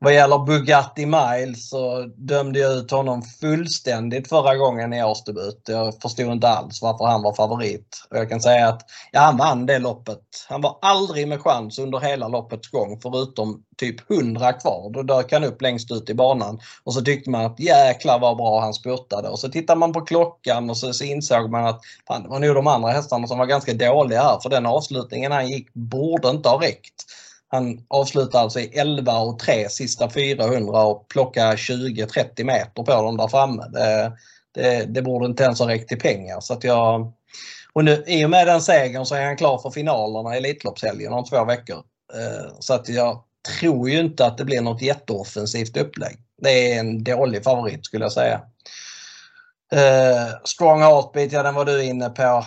[0.04, 5.62] Vad gäller Bugatti Miles så dömde jag ut honom fullständigt förra gången i årsdebut.
[5.68, 8.06] Jag förstod inte alls varför han var favorit.
[8.10, 8.80] Och jag kan säga att
[9.12, 10.18] ja, han vann det loppet.
[10.48, 14.90] Han var aldrig med chans under hela loppets gång förutom typ 100 kvar.
[14.94, 18.36] Då dök han upp längst ut i banan och så tyckte man att jäklar vad
[18.36, 19.28] bra han spurtade.
[19.28, 22.38] Och så tittar man på klockan och så, så insåg man att fan, det var
[22.38, 26.28] nog de andra hästarna som var ganska dåliga här för den avslutningen han gick borde
[26.28, 27.04] inte ha räckt.
[27.52, 33.16] Han avslutar alltså i 11 och 3 sista 400 och plockar 20-30 meter på dem
[33.16, 33.68] där framme.
[33.72, 34.12] Det,
[34.54, 36.40] det, det, borde inte ens ha räckt till pengar.
[36.40, 37.12] Så att jag,
[37.72, 41.12] och nu, I och med den segern så är han klar för finalerna i Elitloppshelgen
[41.12, 41.76] om två veckor.
[42.14, 43.22] Eh, så att jag
[43.60, 46.16] tror ju inte att det blir något jätteoffensivt upplägg.
[46.42, 48.40] Det är en dålig favorit skulle jag säga.
[49.72, 52.44] Eh, Strong Heartbeat, ja den var du inne på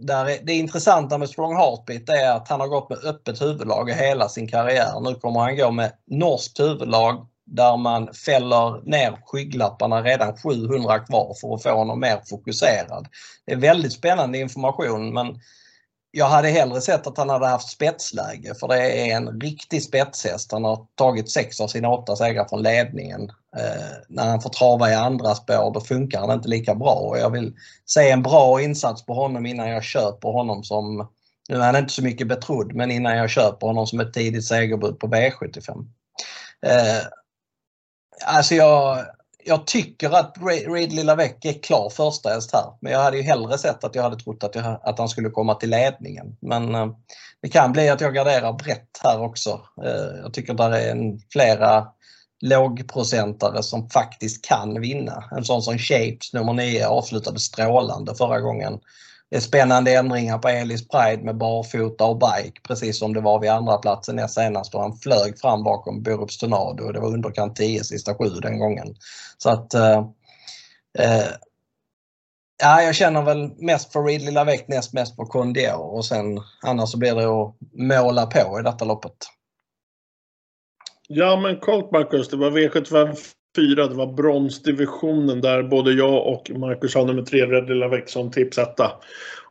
[0.00, 3.92] där det intressanta med Strong Heartbeat är att han har gått med öppet huvudlag i
[3.92, 5.00] hela sin karriär.
[5.00, 11.34] Nu kommer han gå med norskt huvudlag där man fäller ner skygglapparna redan 700 kvar
[11.40, 13.08] för att få honom mer fokuserad.
[13.46, 15.26] Det är väldigt spännande information men
[16.12, 20.52] jag hade hellre sett att han hade haft spetsläge för det är en riktig spetshäst.
[20.52, 23.22] Han har tagit sex av sina åtta segrar från ledningen.
[23.56, 27.18] Eh, när han får trava i andra spår då funkar han inte lika bra och
[27.18, 27.54] jag vill
[27.86, 31.08] se en bra insats på honom innan jag köper honom som,
[31.48, 34.44] nu är han inte så mycket betrodd, men innan jag köper honom som ett tidigt
[34.44, 35.86] segerbud på V75.
[36.66, 37.06] Eh,
[38.26, 39.06] alltså jag,
[39.44, 40.36] jag tycker att
[40.68, 42.64] Ridley Lavec är klar första häst här.
[42.80, 45.30] Men jag hade ju hellre sett att jag hade trott att, jag, att han skulle
[45.30, 46.36] komma till ledningen.
[46.40, 46.86] Men eh,
[47.42, 49.60] det kan bli att jag garderar brett här också.
[49.84, 51.86] Eh, jag tycker där är en, flera
[52.40, 55.24] lågprocentare som faktiskt kan vinna.
[55.30, 58.80] En sån som Shapes nummer 9 avslutade strålande förra gången
[59.30, 63.40] det är spännande ändringar på Elis Pride med barfota och bike precis som det var
[63.40, 67.08] vid andra platsen näst senast och han flög fram bakom Borups Tornado och det var
[67.08, 68.94] underkant 10 sista sju den gången.
[69.38, 69.98] Så att eh,
[70.98, 71.30] eh
[72.62, 76.90] Ja, jag känner väl mest för Ridley Lilla näst mest för Condier och sen annars
[76.90, 79.16] så blir det att måla på i detta loppet.
[81.08, 83.16] Ja, men kort Marcus, det var V75
[83.56, 88.08] Fyra, det var bronsdivisionen där både jag och Marcus har nummer tre, Red Lilla Väck
[88.08, 88.92] som tipsetta.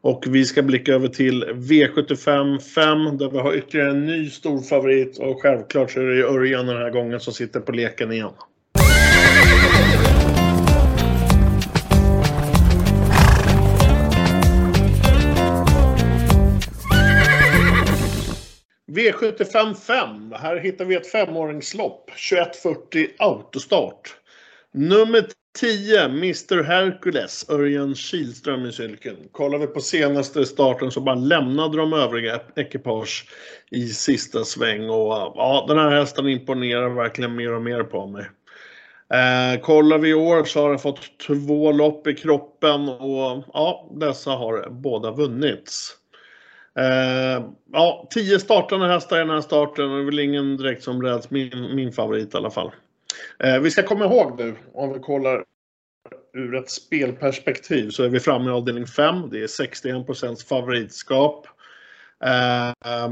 [0.02, 4.62] Och vi ska blicka över till V75 5 där vi har ytterligare en ny stor
[4.62, 8.32] favorit och självklart så är det Örjan den här gången som sitter på leken igen.
[19.00, 20.34] V75 5.
[20.40, 22.12] Här hittar vi ett femåringslopp.
[22.30, 24.16] 2140 autostart.
[24.74, 25.26] Nummer
[25.60, 29.18] 10, Mr Hercules, Örjan Kihlström i cykeln.
[29.32, 33.26] Kollar vi på senaste starten så bara lämnade de övriga ekipage
[33.72, 38.30] i sista sväng och ja, den här hästen imponerar verkligen mer och mer på mig.
[39.14, 43.90] Eh, kollar vi i år så har den fått två lopp i kroppen och ja,
[43.92, 45.99] dessa har båda vunnits.
[46.80, 49.90] Eh, ja, tio startande hästar i den här starten.
[49.90, 52.72] Det är väl ingen direkt som räds min, min favorit i alla fall.
[53.44, 55.44] Eh, vi ska komma ihåg nu, om vi kollar
[56.34, 59.30] ur ett spelperspektiv, så är vi framme i avdelning 5.
[59.30, 61.48] Det är 61% favoritskap.
[62.26, 63.12] Eh,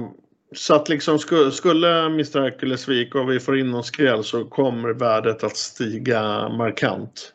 [0.56, 1.20] så att liksom
[1.52, 6.50] skulle Mr Hercules svika och vi får in någon skräll så kommer värdet att stiga
[6.50, 7.34] markant.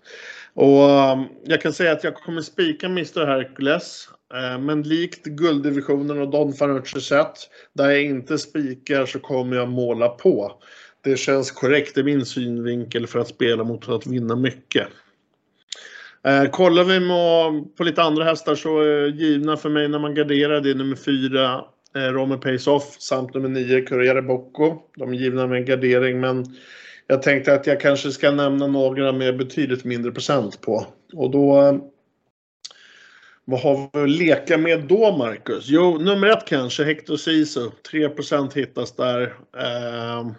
[0.55, 4.09] Och ehm, jag kan säga att jag kommer spika Mr Hercules.
[4.35, 7.37] Eh, men likt gulddivisionen och Don Fanucci sett,
[7.73, 10.63] där jag inte spikar så kommer jag måla på.
[11.05, 14.89] Det känns korrekt i min synvinkel för att spela mot att vinna mycket.
[16.25, 17.01] Eh, kollar vi
[17.77, 20.97] på lite andra hästar så är givna för mig när man garderar det är nummer
[20.97, 21.65] 4
[21.97, 24.79] eh, Romer Pace Off samt nummer 9 Corriere Bocco.
[24.97, 26.45] De är givna med en gardering men
[27.07, 30.87] jag tänkte att jag kanske ska nämna några med betydligt mindre procent på.
[31.13, 31.79] Och då
[33.45, 35.65] vad har vi att leka med då, Marcus?
[35.69, 37.71] Jo, nummer ett kanske, Hector Sisu.
[37.93, 39.23] 3% hittas där.
[39.57, 40.35] Ehm,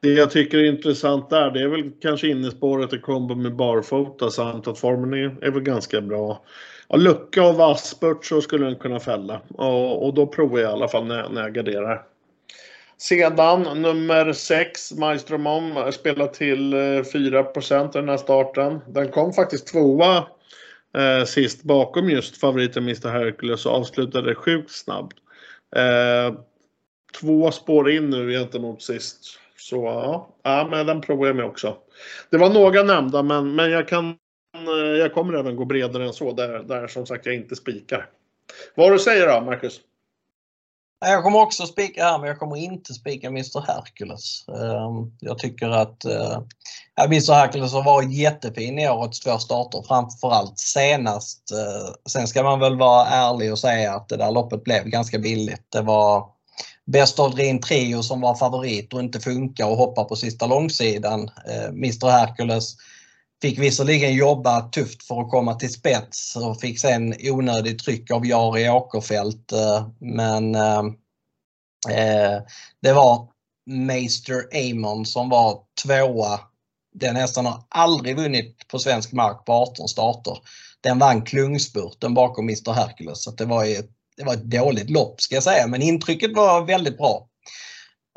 [0.00, 4.30] det jag tycker är intressant där, det är väl kanske innespåret i kombo med barfota
[4.30, 6.44] samt att formen är, är väl ganska bra.
[6.88, 9.40] Ja, lucka och vassspurt så skulle den kunna fälla.
[9.48, 12.02] Och, och, då provar jag i alla fall när, när jag garderar.
[13.00, 16.72] Sedan nummer 6, Maestro Mom, spelar till
[17.12, 18.80] 4 eh, i den här starten.
[18.88, 20.16] Den kom faktiskt tvåa
[20.96, 25.16] eh, sist bakom just favoriten Mr Hercules och avslutade sjukt snabbt.
[25.76, 26.34] Eh,
[27.20, 29.20] två spår in nu gentemot sist.
[29.56, 31.76] Så ja, ja men den provar jag med också.
[32.30, 34.08] Det var några nämnda men, men jag kan
[34.54, 38.06] eh, jag kommer även gå bredare än så där, där som sagt jag inte spikar.
[38.74, 39.80] Vad du säger då Marcus?
[41.00, 44.44] Jag kommer också spika här men jag kommer inte spika Mr Hercules.
[44.48, 46.40] Ehm, jag tycker att eh,
[47.04, 51.50] Mr Hercules har varit jättefin i årets två starter framförallt senast.
[51.52, 55.18] Eh, sen ska man väl vara ärlig och säga att det där loppet blev ganska
[55.18, 55.66] billigt.
[55.68, 56.26] Det var
[56.86, 61.30] Best of Dream Trio som var favorit och inte funkar och hoppar på sista långsidan.
[61.48, 62.76] Eh, Mr Hercules
[63.42, 68.26] Fick visserligen jobba tufft för att komma till spets och fick sen onödigt tryck av
[68.26, 69.52] Jari Åkerfeldt.
[69.52, 70.78] Eh, men eh,
[71.90, 72.42] eh,
[72.82, 73.28] det var
[73.66, 76.40] Meister Amon som var tvåa.
[76.94, 80.38] Den hästen har aldrig vunnit på svensk mark på 18 starter.
[80.80, 83.22] Den vann klungspurten bakom Mr Hercules.
[83.22, 86.64] Så det, var ett, det var ett dåligt lopp ska jag säga men intrycket var
[86.64, 87.28] väldigt bra.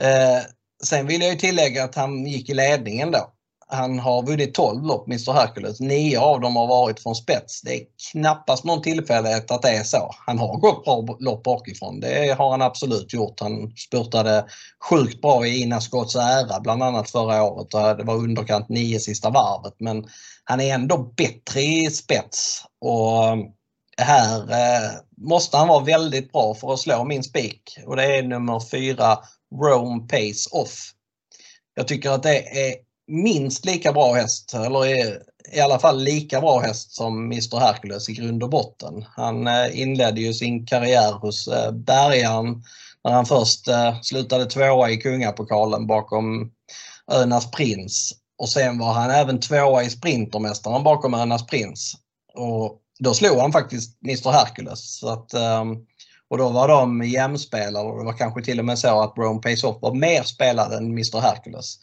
[0.01, 0.43] Eh,
[0.83, 3.33] sen vill jag ju tillägga att han gick i ledningen då
[3.73, 5.79] han har vunnit 12 lopp, Mr Hercules.
[5.79, 7.62] Nio av dem har varit från spets.
[7.62, 10.15] Det är knappast någon tillfällighet att det är så.
[10.25, 11.99] Han har gått bra lopp bakifrån.
[11.99, 13.39] Det har han absolut gjort.
[13.39, 14.45] Han spurtade
[14.89, 17.97] sjukt bra i Ina Scotts ära bland annat förra året.
[17.97, 19.75] Det var underkant 9 sista varvet.
[19.77, 20.05] Men
[20.43, 22.63] han är ändå bättre i spets.
[22.81, 23.38] Och eh,
[23.97, 27.77] här eh, måste han vara väldigt bra för att slå min spik.
[27.86, 29.17] Och det är nummer 4
[29.62, 30.93] Rome Pace Off.
[31.75, 32.75] Jag tycker att det är
[33.07, 34.85] minst lika bra häst, eller
[35.51, 39.06] i alla fall lika bra häst som Mr Hercules i grund och botten.
[39.15, 42.63] Han eh, inledde ju sin karriär hos eh, Bergaren
[43.04, 46.51] när han först eh, slutade tvåa i Kungapokalen bakom
[47.12, 48.12] Önas Prins.
[48.37, 51.93] Och sen var han även tvåa i Sprintermästaren bakom Önas Prins.
[52.33, 54.99] Och då slog han faktiskt Mr Hercules.
[54.99, 55.77] Så att, ehm,
[56.29, 59.41] och då var de jämspelare och det var kanske till och med så att Rome
[59.41, 61.79] Pace Off var mer spelad än Mr Hercules.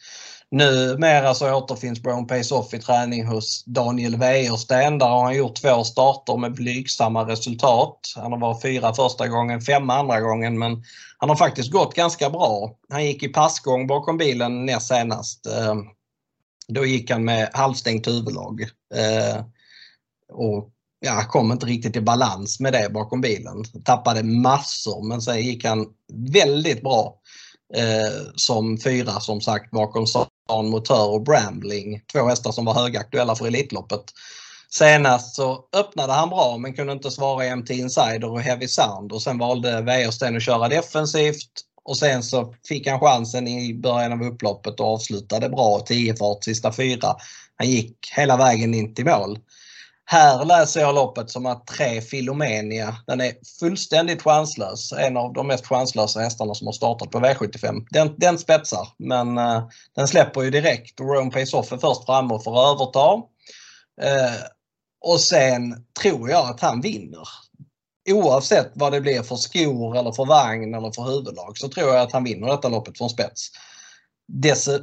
[0.53, 4.99] Numera så återfinns Brown Pace Off i träning hos Daniel Wäjersten.
[4.99, 7.99] Där har han gjort två starter med blygsamma resultat.
[8.17, 10.85] Han har varit fyra första gången, fem andra gången men
[11.19, 12.77] han har faktiskt gått ganska bra.
[12.89, 15.47] Han gick i passgång bakom bilen näst senast.
[15.47, 15.75] Eh,
[16.69, 18.63] då gick han med halvstängt huvudlag.
[18.95, 19.45] Eh,
[20.33, 20.71] och
[21.01, 23.65] ja, kom inte riktigt i balans med det bakom bilen.
[23.85, 25.87] Tappade massor men sen gick han
[26.33, 27.21] väldigt bra
[27.75, 30.07] eh, som fyra som sagt bakom
[30.57, 32.03] Motör och Brambling.
[32.13, 34.05] Två hästar som var högaktuella för Elitloppet.
[34.71, 39.13] Senast så öppnade han bra men kunde inte svara i MT Insider och Heavy Sound
[39.13, 41.51] och sen valde Wäjersten att köra defensivt
[41.85, 46.45] och sen så fick han chansen i början av upploppet och avslutade bra 10 fart
[46.45, 47.17] sista fyra.
[47.57, 49.39] Han gick hela vägen in till mål.
[50.13, 54.93] Här läser jag loppet som att tre Filomenia, den är fullständigt chanslös.
[54.93, 57.87] En av de mest chanslösa hästarna som har startat på V75.
[57.91, 62.35] Den, den spetsar men uh, den släpper ju direkt Rome Pace Off är först framme
[62.35, 63.15] och får överta.
[64.03, 64.43] Uh,
[65.01, 67.29] och sen tror jag att han vinner.
[68.11, 72.01] Oavsett vad det blir för skor eller för vagn eller för huvudlag så tror jag
[72.01, 73.51] att han vinner detta loppet från spets.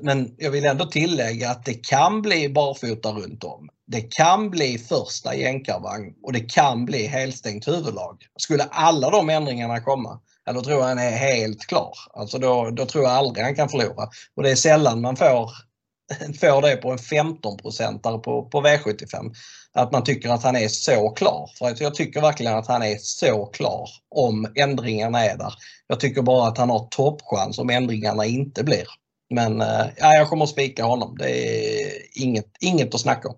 [0.01, 3.69] Men jag vill ändå tillägga att det kan bli barfota runt om.
[3.87, 8.17] Det kan bli första jänkarvagn och det kan bli helstängt huvudlag.
[8.37, 11.93] Skulle alla de ändringarna komma, ja, då tror jag han är helt klar.
[12.13, 14.09] Alltså då, då tror jag aldrig han kan förlora.
[14.35, 15.51] Och det är sällan man får,
[16.39, 19.33] får det på en 15 procentare på, på V75.
[19.73, 21.49] Att man tycker att han är så klar.
[21.57, 25.53] För jag tycker verkligen att han är så klar om ändringarna är där.
[25.87, 28.87] Jag tycker bara att han har toppchans om ändringarna inte blir.
[29.29, 31.17] Men eh, ja, jag kommer att spika honom.
[31.17, 33.37] Det är inget, inget att snacka om.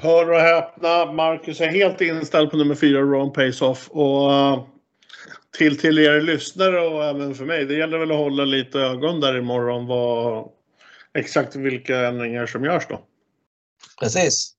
[0.00, 3.88] Hör och häpna, Marcus är helt inställd på nummer fyra, Ron Pace-Off.
[3.90, 4.64] Och eh,
[5.58, 9.20] till, till er lyssnare och även för mig, det gäller väl att hålla lite ögon
[9.20, 10.48] där imorgon vad
[11.14, 13.00] exakt vilka ändringar som görs då.
[14.00, 14.55] Precis.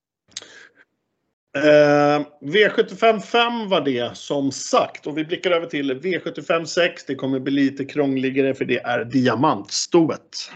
[1.63, 7.05] Eh, V75 5 var det som sagt och vi blickar över till V75 6.
[7.05, 10.51] Det kommer bli lite krångligare för det är diamantstoet.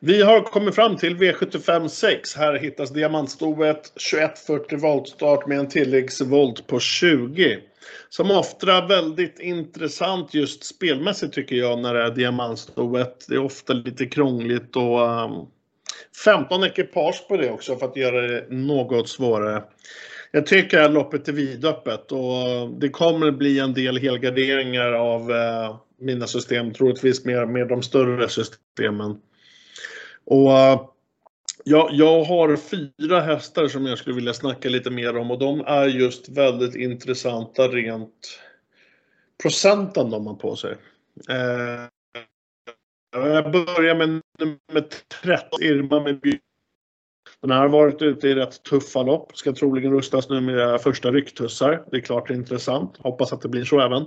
[0.00, 2.36] Vi har kommit fram till V75 6.
[2.36, 7.58] Här hittas diamantstoet 2140 voltstart med en tilläggsvolt på 20.
[8.08, 13.24] Som ofta väldigt intressant just spelmässigt tycker jag när det är diamantstoet.
[13.28, 15.46] Det är ofta lite krångligt och ehm, um,
[16.24, 19.62] 15 ekipage på det också för att göra det något svårare.
[20.32, 25.76] Jag tycker att loppet är vidöppet och det kommer bli en del helgarderingar av uh,
[26.00, 29.20] mina system, troligtvis mer med de större systemen.
[30.24, 30.88] Och uh,
[31.68, 35.60] jag, jag har fyra hästar som jag skulle vilja snacka lite mer om och de
[35.60, 38.40] är just väldigt intressanta rent
[39.42, 40.76] procenten de har på sig.
[41.28, 41.84] Eh,
[43.12, 44.08] jag börjar med
[44.38, 44.88] nummer
[45.22, 46.20] 13, Irma med.
[47.40, 49.36] Den här har varit ute i rätt tuffa lopp.
[49.36, 51.84] Ska troligen rustas nu med första rycktussar.
[51.90, 52.96] Det är klart intressant.
[52.96, 54.06] Hoppas att det blir så även.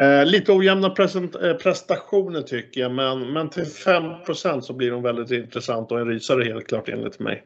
[0.00, 5.30] Eh, lite ojämna eh, prestationer tycker jag, men, men till 5% så blir de väldigt
[5.30, 7.42] intressant och en rysare helt klart enligt mig.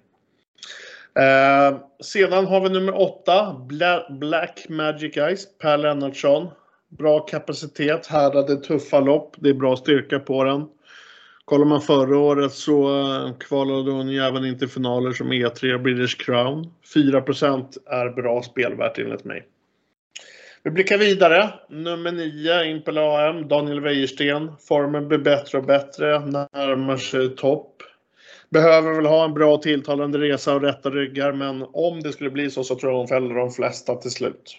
[1.19, 6.49] Eh, sedan har vi nummer 8, Bla Black Magic Eyes, Per Lennartsson.
[6.89, 10.67] Bra kapacitet, härdade tuffa lopp, det är bra styrka på den.
[11.45, 15.75] Kollar man förra året så eh, kvalade hon ju även in till finaler som E3
[15.75, 16.73] och British Crown.
[16.95, 19.47] 4% är bra spelvärt enligt mig.
[20.67, 21.55] Vi blickar vidare.
[21.69, 24.53] Nummer 9, Impel AM, Daniel Wäjersten.
[24.69, 27.83] Formen blir bättre och bättre, närmar sig topp.
[28.51, 32.51] Behöver väl ha en bra tilltalande resa och rätta ryggar, men om det skulle bli
[32.51, 34.57] så så tror jag hon fäller de flesta till slut.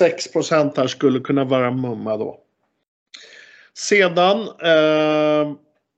[0.00, 2.40] 6% här skulle kunna vara mumma då.
[3.74, 5.52] Sedan eh,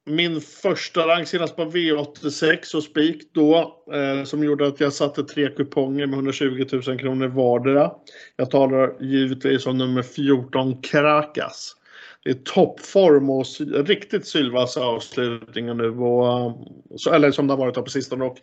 [0.07, 5.24] min första rank senast på V86 och spik då eh, som gjorde att jag satte
[5.24, 7.92] tre kuponger med 120 000 kronor vardera.
[8.36, 11.76] Jag talar givetvis om nummer 14 Krakas.
[12.24, 13.46] Det är toppform och
[13.86, 16.57] riktigt sylvassa avslutningar nu och, eh,
[16.96, 18.36] så, eller som det har varit på sistone och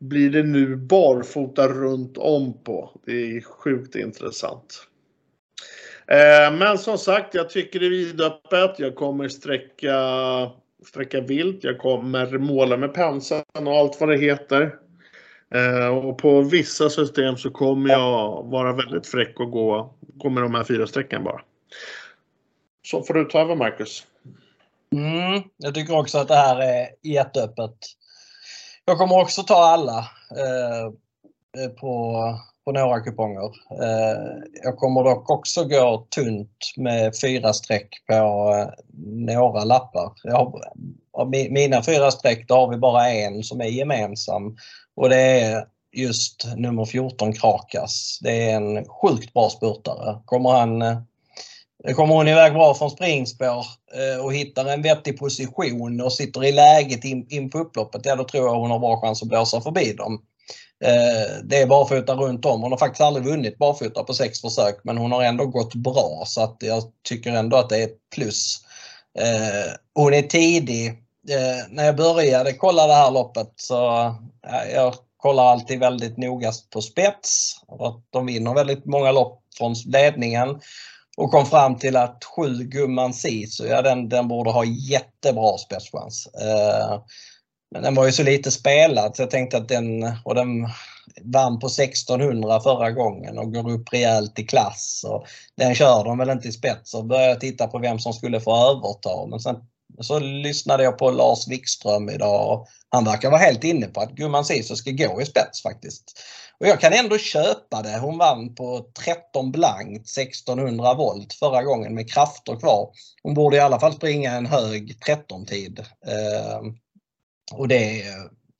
[0.00, 3.00] blir det nu barfota runt om på.
[3.06, 4.86] Det är sjukt intressant.
[6.06, 8.78] Eh, men som sagt, jag tycker det är vidöppet.
[8.78, 9.96] Jag kommer sträcka
[10.86, 11.64] sträcka vilt.
[11.64, 14.74] Jag kommer måla med penseln och allt vad det heter.
[15.54, 20.42] Eh, och på vissa system så kommer jag vara väldigt fräck och gå, gå med
[20.42, 21.40] de här fyra strecken bara.
[22.82, 24.06] Så får du ta över Marcus.
[24.92, 27.76] Mm, jag tycker också att det här är jätteöppet.
[28.84, 29.98] Jag kommer också ta alla.
[30.38, 30.84] Eh,
[31.64, 32.22] eh på,
[32.64, 33.50] på några kuponger.
[33.82, 38.68] Eh, jag kommer dock också gå tunt med fyra streck på eh,
[39.06, 40.12] några lappar.
[40.32, 40.60] Har,
[41.12, 44.56] av mina fyra streck då har vi bara en som är gemensam
[44.96, 48.18] och det är just nummer 14 Krakas.
[48.22, 50.18] Det är en sjukt bra spurtare.
[50.24, 50.98] Kommer han eh,
[51.94, 53.66] Kommer hon iväg bra från springspår
[54.22, 58.24] och hittar en vettig position och sitter i läget in, in på upploppet, ja då
[58.24, 60.22] tror jag hon har bra chans att blåsa förbi dem.
[60.84, 62.62] Eh, det är barfota runt om.
[62.62, 66.22] Hon har faktiskt aldrig vunnit barfota på sex försök men hon har ändå gått bra
[66.26, 68.60] så att jag tycker ändå att det är ett plus.
[69.18, 70.88] Eh, hon är tidig.
[71.28, 73.74] Eh, när jag började kolla det här loppet så
[74.74, 77.54] jag kollar alltid väldigt noga på spets.
[78.10, 80.60] De vinner väldigt många lopp från ledningen
[81.16, 86.26] och kom fram till att sju Gumman Sisu, ja den, den borde ha jättebra spetschans.
[86.26, 87.00] Eh,
[87.74, 90.68] men den var ju så lite spelad så jag tänkte att den, och den
[91.22, 95.04] vann på 1600 förra gången och går upp rejält i klass.
[95.08, 98.40] Och den kör de väl inte i spets och började titta på vem som skulle
[98.40, 99.26] få överta.
[99.26, 99.56] Men sen
[100.00, 104.12] så lyssnade jag på Lars Wikström idag och han verkar vara helt inne på att
[104.12, 106.20] Gumman Sisu ska gå i spets faktiskt.
[106.60, 107.98] Och jag kan ändå köpa det.
[107.98, 112.90] Hon vann på 13 blankt 1600 volt förra gången med krafter kvar.
[113.22, 115.78] Hon borde i alla fall springa en hög 13-tid.
[116.06, 116.60] Eh,
[117.52, 118.04] och det,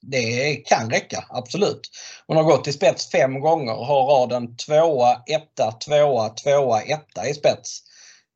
[0.03, 1.91] det kan räcka, absolut.
[2.27, 7.29] Hon har gått i spets fem gånger och har raden tvåa, etta, tvåa, tvåa, etta
[7.29, 7.81] i spets.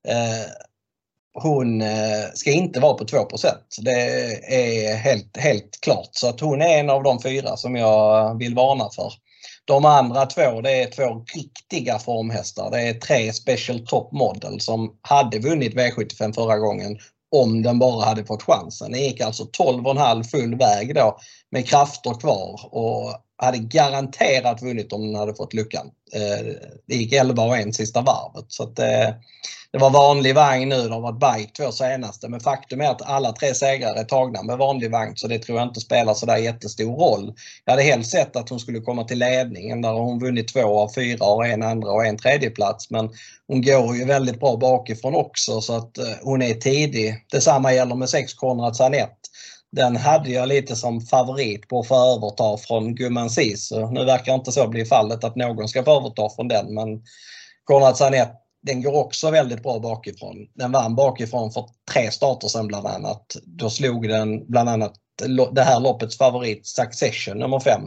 [0.08, 0.50] Eh,
[1.42, 3.28] hon eh, ska inte vara på 2%
[3.78, 3.90] Det
[4.54, 6.08] är helt, helt klart.
[6.12, 9.12] Så att hon är en av de fyra som jag vill varna för.
[9.64, 12.70] De andra två det är två riktiga formhästar.
[12.70, 16.98] Det är tre Special Top Model som hade vunnit V75 förra gången
[17.30, 18.92] om den bara hade fått chansen.
[18.92, 21.18] Den gick alltså 12,5 full väg då
[21.50, 23.14] med krafter kvar och
[23.46, 25.90] hade garanterat vunnit om den hade fått luckan.
[26.14, 26.46] Eh,
[26.86, 28.44] det gick 11 och en sista varvet.
[28.48, 29.14] Så att, eh,
[29.72, 32.28] det var vanlig vagn nu, det har varit bike två senaste.
[32.28, 35.58] Men faktum är att alla tre segrar är tagna med vanlig vagn så det tror
[35.58, 37.34] jag inte spelar så där jättestor roll.
[37.64, 39.82] Jag hade helst sett att hon skulle komma till ledningen.
[39.82, 42.90] Där har hon vunnit två av fyra och en andra och en tredje plats.
[42.90, 43.10] Men
[43.46, 47.24] hon går ju väldigt bra bakifrån också så att eh, hon är tidig.
[47.32, 49.17] Detsamma gäller med sex Konrad Sanett
[49.72, 53.86] den hade jag lite som favorit på att få överta från Gumman Sisu.
[53.90, 57.02] Nu verkar inte så bli fallet att någon ska få överta från den men
[57.64, 60.36] Konrad Sanet den går också väldigt bra bakifrån.
[60.54, 63.36] Den vann bakifrån för tre starter sedan bland annat.
[63.44, 64.92] Då slog den bland annat
[65.52, 67.82] det här loppets favorit Succession nummer 5.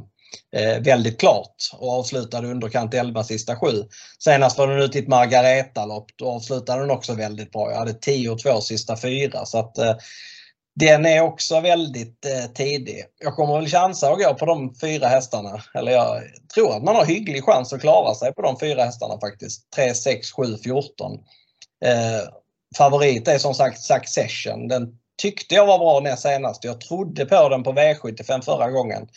[0.56, 3.84] Eh, väldigt klart och avslutade underkant 11 sista sju.
[4.20, 6.06] Senast var den ute i ett Margareta-lopp.
[6.16, 7.72] Då avslutade den också väldigt bra.
[7.72, 9.46] Jag hade 10 och 2 sista fyra.
[9.46, 9.96] Så att, eh,
[10.76, 13.04] den är också väldigt eh, tidig.
[13.20, 15.62] Jag kommer väl chansa att gå på de fyra hästarna.
[15.74, 16.22] Eller jag
[16.56, 19.72] tror att man har hygglig chans att klara sig på de fyra hästarna faktiskt.
[19.76, 21.14] 3, 6, 7, 14.
[21.86, 22.30] Eh,
[22.78, 24.68] favorit är som sagt Succession.
[24.68, 26.64] Den tyckte jag var bra näst senast.
[26.64, 29.08] Jag trodde på den på V75 förra gången.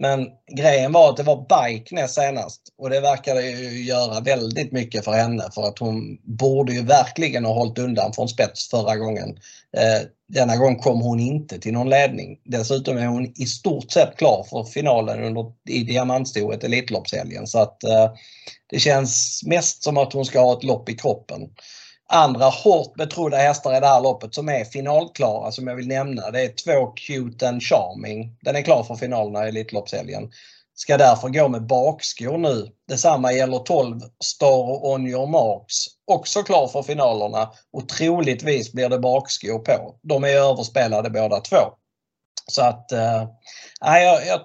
[0.00, 0.26] Men
[0.56, 5.04] grejen var att det var bike näst senast och det verkade ju göra väldigt mycket
[5.04, 9.28] för henne för att hon borde ju verkligen ha hållit undan från spets förra gången.
[9.76, 12.38] Eh, denna gång kom hon inte till någon ledning.
[12.44, 17.84] Dessutom är hon i stort sett klar för finalen under, i diamantstoet Elitloppshelgen så att
[17.84, 18.10] eh,
[18.70, 21.40] det känns mest som att hon ska ha ett lopp i kroppen
[22.08, 26.30] andra hårt betrodda hästar i det här loppet som är finalklara som jag vill nämna.
[26.30, 28.36] Det är två Cute and Charming.
[28.42, 30.30] Den är klar för finalerna i Elitloppshelgen.
[30.74, 32.68] Ska därför gå med bakskor nu.
[32.88, 35.74] Detsamma gäller 12 Star On Your Marks.
[36.06, 39.98] Också klar för finalerna och troligtvis blir det bakskor på.
[40.02, 41.56] De är överspelade båda två.
[42.50, 43.24] Så att, äh,
[43.80, 44.40] jag, jag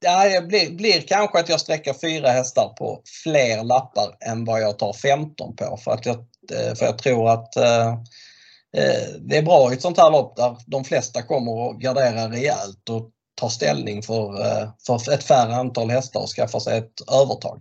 [0.00, 4.78] det blir, blir, kanske att jag sträcker fyra hästar på fler lappar än vad jag
[4.78, 5.76] tar 15 på.
[5.76, 7.88] För att jag Eh, för jag tror att eh,
[8.76, 12.30] eh, det är bra i ett sånt här lopp där de flesta kommer att gardera
[12.30, 14.32] rejält och ta ställning för,
[14.86, 17.58] för ett färre antal hästar och skaffa sig ett övertag.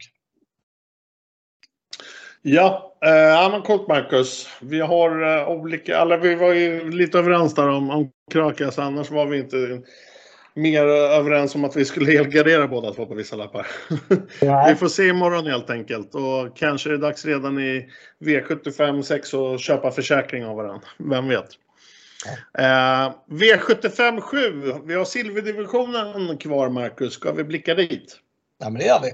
[2.45, 4.47] Ja, eh, men kort Marcus.
[4.61, 9.11] Vi har eh, olika, alla vi var ju lite överens där om, om Krakas, annars
[9.11, 9.81] var vi inte
[10.55, 13.67] mer överens om att vi skulle helgardera båda två på vissa lappar.
[14.69, 17.89] vi får se imorgon helt enkelt och kanske är det dags redan i
[18.19, 20.87] V75 6 att köpa försäkring av varandra.
[20.97, 21.47] Vem vet?
[22.57, 24.73] Eh, V75 7.
[24.85, 27.13] Vi har silverdivisionen kvar Marcus.
[27.13, 28.19] Ska vi blicka dit?
[28.59, 29.11] Ja men det gör vi.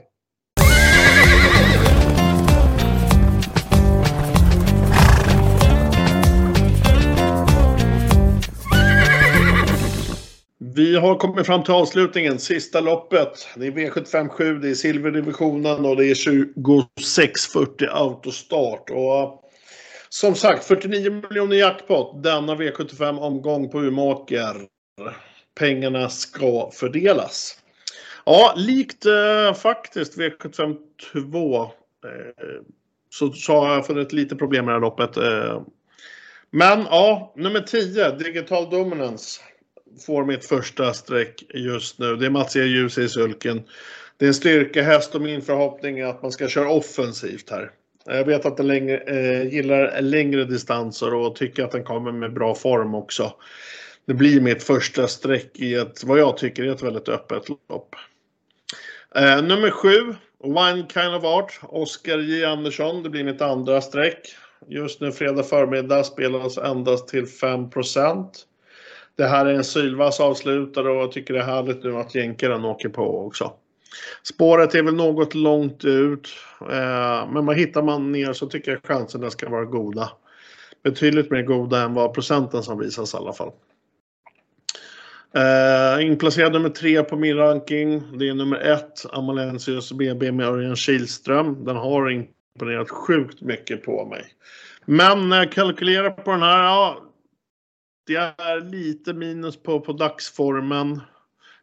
[10.75, 13.47] Vi har kommit fram till avslutningen, sista loppet.
[13.55, 18.89] Det är V757, det är silverdivisionen och det är 2640 autostart.
[18.89, 19.33] Och eh,
[20.09, 24.55] som sagt, 49 miljoner jackpot denna V75-omgång på Umeåker.
[25.59, 27.59] Pengarna ska fördelas.
[28.25, 30.75] Ja, likt eh, faktiskt V75
[31.31, 31.69] 2 eh,
[33.09, 35.17] så, så har jag fått lite problem med det här loppet.
[35.17, 35.61] Eh.
[36.51, 39.41] Men ja, nummer 10, Digital Dominance,
[40.05, 42.15] får mitt första streck just nu.
[42.15, 42.63] Det är Mats E.
[42.63, 43.63] Ljus i sulken.
[44.17, 47.71] Det är en styrkehäst och min förhoppning är att man ska köra offensivt här.
[48.05, 52.33] Jag vet att den längre, eh, gillar längre distanser och tycker att den kommer med
[52.33, 53.33] bra form också.
[54.05, 57.95] Det blir mitt första streck i ett, vad jag tycker är ett väldigt öppet lopp.
[59.15, 63.03] Eh, nummer sju, One Kind of Art, Oskar J Andersson.
[63.03, 64.35] Det blir mitt andra streck.
[64.67, 67.69] Just nu fredag förmiddag spelas endast till 5
[69.19, 72.65] det här är en sylvass avslutare och jag tycker det är härligt nu att jänkaren
[72.65, 73.53] åker på också.
[74.23, 76.29] Spåret är väl något långt ut,
[76.61, 80.09] eh, men man hittar man ner så tycker jag chanserna ska vara goda.
[80.83, 83.51] Betydligt mer goda än vad procenten som visas i alla fall.
[85.35, 88.17] Eh, inplacerad nummer tre på min ranking.
[88.17, 91.65] Det är nummer ett, Amalensius BB med Örjan Kihlström.
[91.65, 94.25] Den har imponerat sjukt mycket på mig.
[94.85, 97.08] Men när jag kalkylerar på den här, ja,
[98.09, 101.01] det är lite minus på, på dagsformen.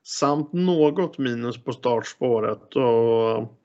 [0.03, 2.77] Samt något minus på startspåret.
[2.77, 3.57] Och,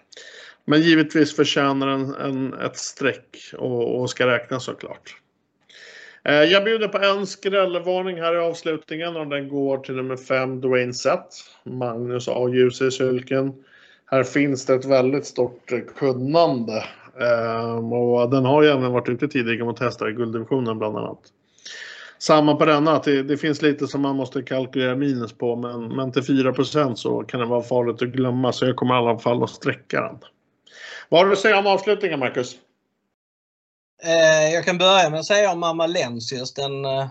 [0.66, 5.16] men givetvis förtjänar den en, ett streck och, och ska räknas såklart.
[6.24, 10.62] Eh, jag bjuder på en skrällvarning här i avslutningen och den går till nummer 5
[10.62, 11.28] Dwayne Sett.
[11.64, 12.50] Magnus A.
[12.50, 13.54] Ljus i sylken.
[14.06, 16.84] Här finns det ett väldigt stort kunnande.
[17.20, 21.20] Eh, och den har ju även varit ute tidigare mot hästar i gulddivisionen bland annat.
[22.22, 25.96] Samma på denna, att det, det, finns lite som man måste kalkylera minus på men,
[25.96, 29.20] men till 4% så kan det vara farligt att glömma så jag kommer i alla
[29.20, 30.18] fall att sträcka den.
[31.10, 32.56] Vad har du att säga om avslutningen Marcus?
[34.04, 36.54] Eh, jag kan börja med att säga om Amalensius.
[36.54, 37.08] Den eh,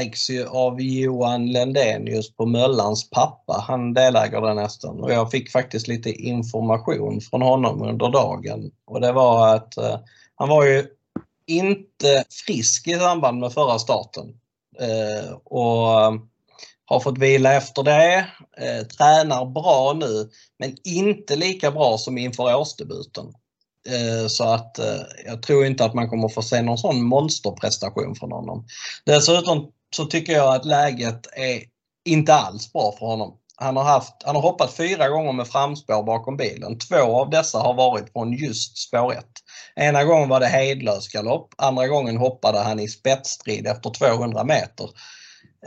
[0.00, 3.64] ägs ju av Johan Lendenius på Möllans pappa.
[3.66, 8.70] Han deläger den hästen och jag fick faktiskt lite information från honom under dagen.
[8.86, 9.98] Och det var att eh,
[10.34, 10.86] han var ju
[11.48, 14.26] inte frisk i samband med förra starten.
[14.80, 16.12] Eh, och eh,
[16.84, 18.26] har fått vila efter det.
[18.58, 23.26] Eh, tränar bra nu men inte lika bra som inför årsdebuten.
[23.88, 28.14] Eh, så att eh, jag tror inte att man kommer få se någon sån monsterprestation
[28.14, 28.66] från honom.
[29.04, 31.62] Dessutom så tycker jag att läget är
[32.04, 33.34] inte alls bra för honom.
[33.60, 36.78] Han har, haft, han har hoppat fyra gånger med framspår bakom bilen.
[36.78, 39.24] Två av dessa har varit från just spår 1.
[39.78, 44.84] Ena gången var det hejdlös galopp, andra gången hoppade han i spetsstrid efter 200 meter.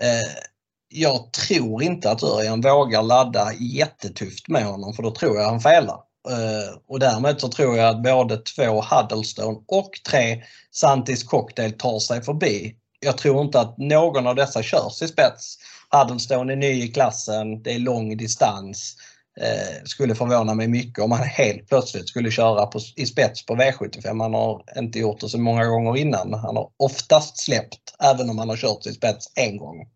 [0.01, 0.43] Eh,
[0.89, 5.59] jag tror inte att Örjan vågar ladda jättetufft med honom för då tror jag han
[5.59, 5.99] felar.
[6.29, 11.99] Eh, och därmed så tror jag att både två Huddlestone och tre Santis Cocktail tar
[11.99, 12.75] sig förbi.
[12.99, 15.57] Jag tror inte att någon av dessa körs i spets.
[15.89, 18.95] Huddlestone är ny i klassen, det är lång distans.
[19.39, 23.55] Eh, skulle förvåna mig mycket om han helt plötsligt skulle köra på, i spets på
[23.55, 24.21] V75.
[24.21, 26.33] Han har inte gjort det så många gånger innan.
[26.33, 29.87] Han har oftast släppt även om han har kört i spets en gång.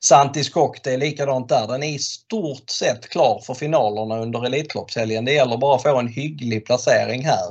[0.00, 1.66] Santis Cocktail är likadant där.
[1.66, 5.24] Den är i stort sett klar för finalerna under Elitloppshelgen.
[5.24, 7.50] Det gäller bara att få en hygglig placering här.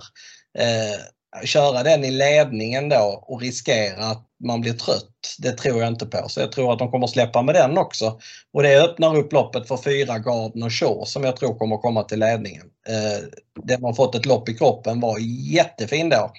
[0.57, 0.99] Eh,
[1.45, 6.05] köra den i ledningen då och riskera att man blir trött, det tror jag inte
[6.05, 6.29] på.
[6.29, 8.19] Så jag tror att de kommer släppa med den också.
[8.53, 12.03] Och det öppnar upp loppet för fyra Garden och Shaw som jag tror kommer komma
[12.03, 12.65] till ledningen.
[12.87, 13.27] Eh,
[13.63, 15.17] den har fått ett lopp i kroppen var
[15.53, 16.31] jättefin då.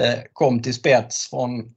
[0.00, 1.74] Eh, kom till spets från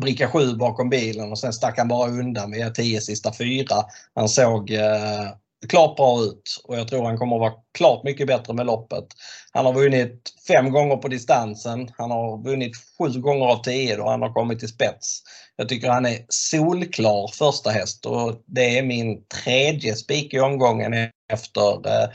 [0.00, 3.76] bricka 7 bakom bilen och sen stack han bara undan via 10 sista fyra.
[4.14, 5.30] Han såg eh,
[5.68, 9.04] klart bra ut och jag tror han kommer att vara klart mycket bättre med loppet.
[9.52, 11.90] Han har vunnit fem gånger på distansen.
[11.98, 15.22] Han har vunnit sju gånger av tio då han har kommit till spets.
[15.56, 20.94] Jag tycker han är solklar första häst och det är min tredje spik i omgången
[21.32, 22.08] efter eh,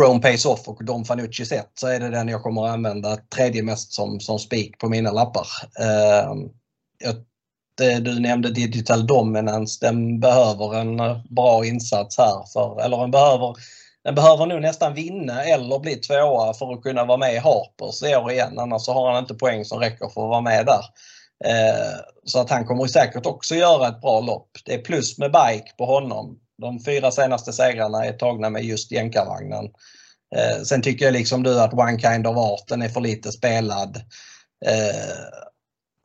[0.00, 3.16] Rome Pays Off och Dom Fanucci set så är det den jag kommer att använda
[3.16, 5.46] tredje mest som, som spik på mina lappar.
[5.80, 6.34] Eh,
[7.80, 12.52] Eh, du nämnde Digital Dominance, den behöver en eh, bra insats här.
[12.52, 13.56] För, eller den behöver,
[14.04, 18.02] den behöver nog nästan vinna eller bli tvåa för att kunna vara med i Harpers
[18.02, 18.58] i år igen.
[18.58, 20.84] Annars så har han inte poäng som räcker för att vara med där.
[21.44, 24.50] Eh, så att han kommer säkert också göra ett bra lopp.
[24.64, 26.38] Det är plus med bike på honom.
[26.62, 29.64] De fyra senaste segrarna är tagna med just jänkarvagnen.
[30.64, 34.00] Sen tycker jag liksom du att One Kind of Art den är för lite spelad.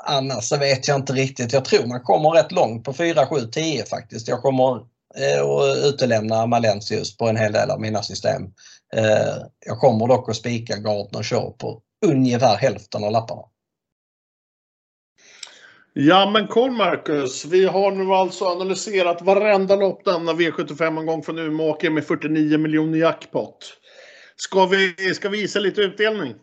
[0.04, 1.54] Annars så vet jag inte riktigt.
[1.54, 4.28] Jag tror man kommer rätt långt på 4, 7, 10 faktiskt.
[4.28, 4.76] Jag kommer
[5.16, 8.44] eh, och utelämna Malencius på en hel del av mina system.
[8.96, 9.36] Eh,
[9.66, 13.42] jag kommer dock att spika Gardner Shaw på ungefär hälften av lapparna.
[15.94, 21.90] Ja men koll Marcus, vi har nu alltså analyserat varenda lopp denna V75-omgång från Umeåker
[21.90, 23.74] med 49 miljoner jackpot.
[24.36, 26.36] Ska vi, ska vi visa lite utdelning?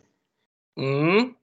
[0.79, 1.33] Mm.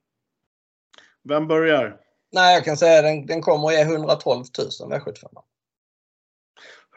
[1.29, 2.04] Vem börjar?
[2.35, 4.43] Nej, jag kan säga att den, den kommer ge 112
[4.81, 5.41] 000 V75.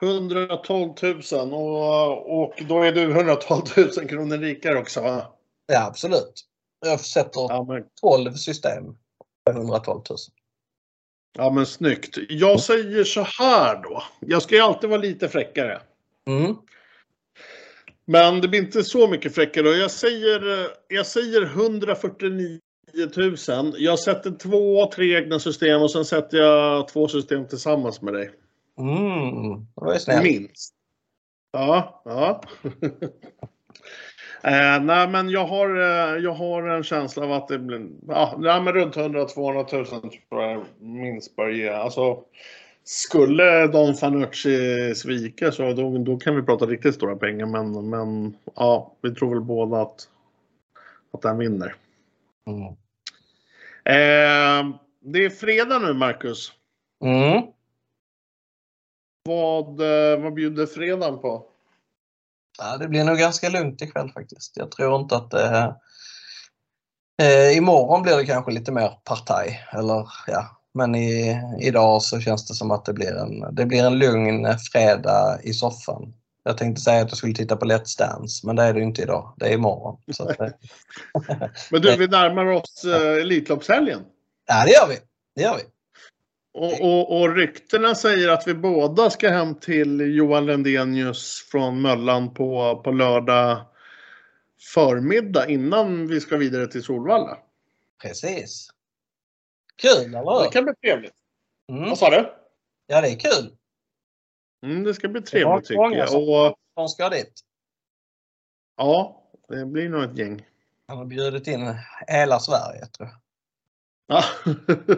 [0.03, 0.95] 112
[1.33, 5.35] 000 och, och då är du 112 000 kronor rikare också va?
[5.67, 6.45] Ja, absolut.
[6.87, 8.85] Jag sätter Ja men, 12 system
[9.45, 10.19] på 112 000.
[11.39, 12.19] ja, men snyggt.
[12.29, 14.03] Jag säger så här då.
[14.21, 15.81] Jag ska ju alltid vara lite fräckare.
[16.27, 16.57] Mm.
[18.05, 19.69] Men det blir inte så mycket fräckare.
[19.69, 22.59] Jag säger, jag säger 149
[22.95, 23.75] 000.
[23.79, 28.31] Jag sätter två, tre egna system och sen sätter jag två system tillsammans med dig.
[28.79, 29.61] Mm.
[29.61, 30.23] Det var ju snällt.
[30.23, 30.75] Minst.
[31.53, 32.43] Ja, ja.
[34.43, 38.37] eh, nej, men jag har, eh, jag har en känsla av att det blir ja,
[38.39, 41.69] nej, men runt 100-200 000 tror jag minst bör ge.
[41.69, 42.23] Alltså,
[42.85, 47.47] skulle Don Fanucci svika så då, då kan vi prata riktigt stora pengar.
[47.47, 50.09] Men, men ja, vi tror väl båda att,
[51.13, 51.75] att den vinner.
[52.49, 52.67] Mm.
[53.85, 56.53] Eh, det är fredag nu, Marcus.
[57.05, 57.43] Mm.
[59.25, 61.45] Vad, eh, vad bjuder fredagen på?
[62.59, 64.57] Ja, det blir nog ganska lugnt ikväll faktiskt.
[64.57, 65.77] Jag tror inte att det...
[67.23, 69.67] Eh, imorgon blir det kanske lite mer partaj.
[69.73, 70.63] Eller, ja.
[70.75, 74.59] Men i, idag så känns det som att det blir, en, det blir en lugn
[74.73, 76.15] fredag i soffan.
[76.43, 79.03] Jag tänkte säga att jag skulle titta på Let's Dance, men det är det inte
[79.03, 79.35] idag.
[79.37, 80.01] Det är imorgon.
[80.21, 80.49] Att, eh,
[81.71, 84.01] Men du, vi närmar oss eh, Elitloppshelgen.
[84.47, 84.97] ja, det gör vi.
[85.35, 85.63] Det gör vi.
[86.55, 92.35] Och, och, och ryktena säger att vi båda ska hem till Johan Lendenius från Möllan
[92.35, 93.67] på, på lördag
[94.75, 97.39] förmiddag innan vi ska vidare till Solvalla.
[98.03, 98.71] Precis.
[99.77, 100.51] Kul, eller Det hur?
[100.51, 101.13] kan bli trevligt.
[101.73, 101.89] Mm.
[101.89, 102.33] Vad sa du?
[102.87, 103.51] Ja, det är kul.
[104.67, 106.09] Mm, det ska bli trevligt tycker jag.
[106.09, 107.41] som- Och, De ska dit.
[108.77, 110.47] ja, det blir nog ett gäng.
[110.89, 111.75] Han har bjudit in
[112.09, 113.19] hela Sverige, tror jag.
[114.07, 114.25] Ja.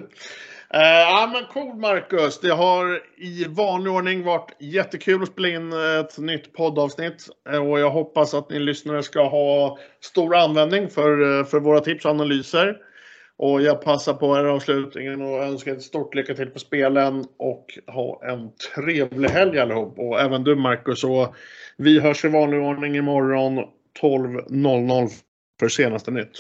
[0.74, 2.40] Eh, ja men cool Marcus.
[2.40, 7.26] Det har i vanlig ordning varit jättekul att spela in ett nytt poddavsnitt.
[7.50, 11.80] Eh, Och jag hoppas att ni lyssnare ska ha stor användning för, eh, för våra
[11.80, 12.76] tips och analyser.
[13.42, 17.78] Och jag passar på här avslutningen och önskar ett stort lycka till på spelen och
[17.86, 19.98] ha en trevlig helg allihop.
[19.98, 21.04] Och även du Marcus.
[21.04, 21.34] Och
[21.76, 23.58] vi hörs i vanlig ordning imorgon
[24.00, 25.08] 12.00
[25.60, 26.32] för senaste nytt.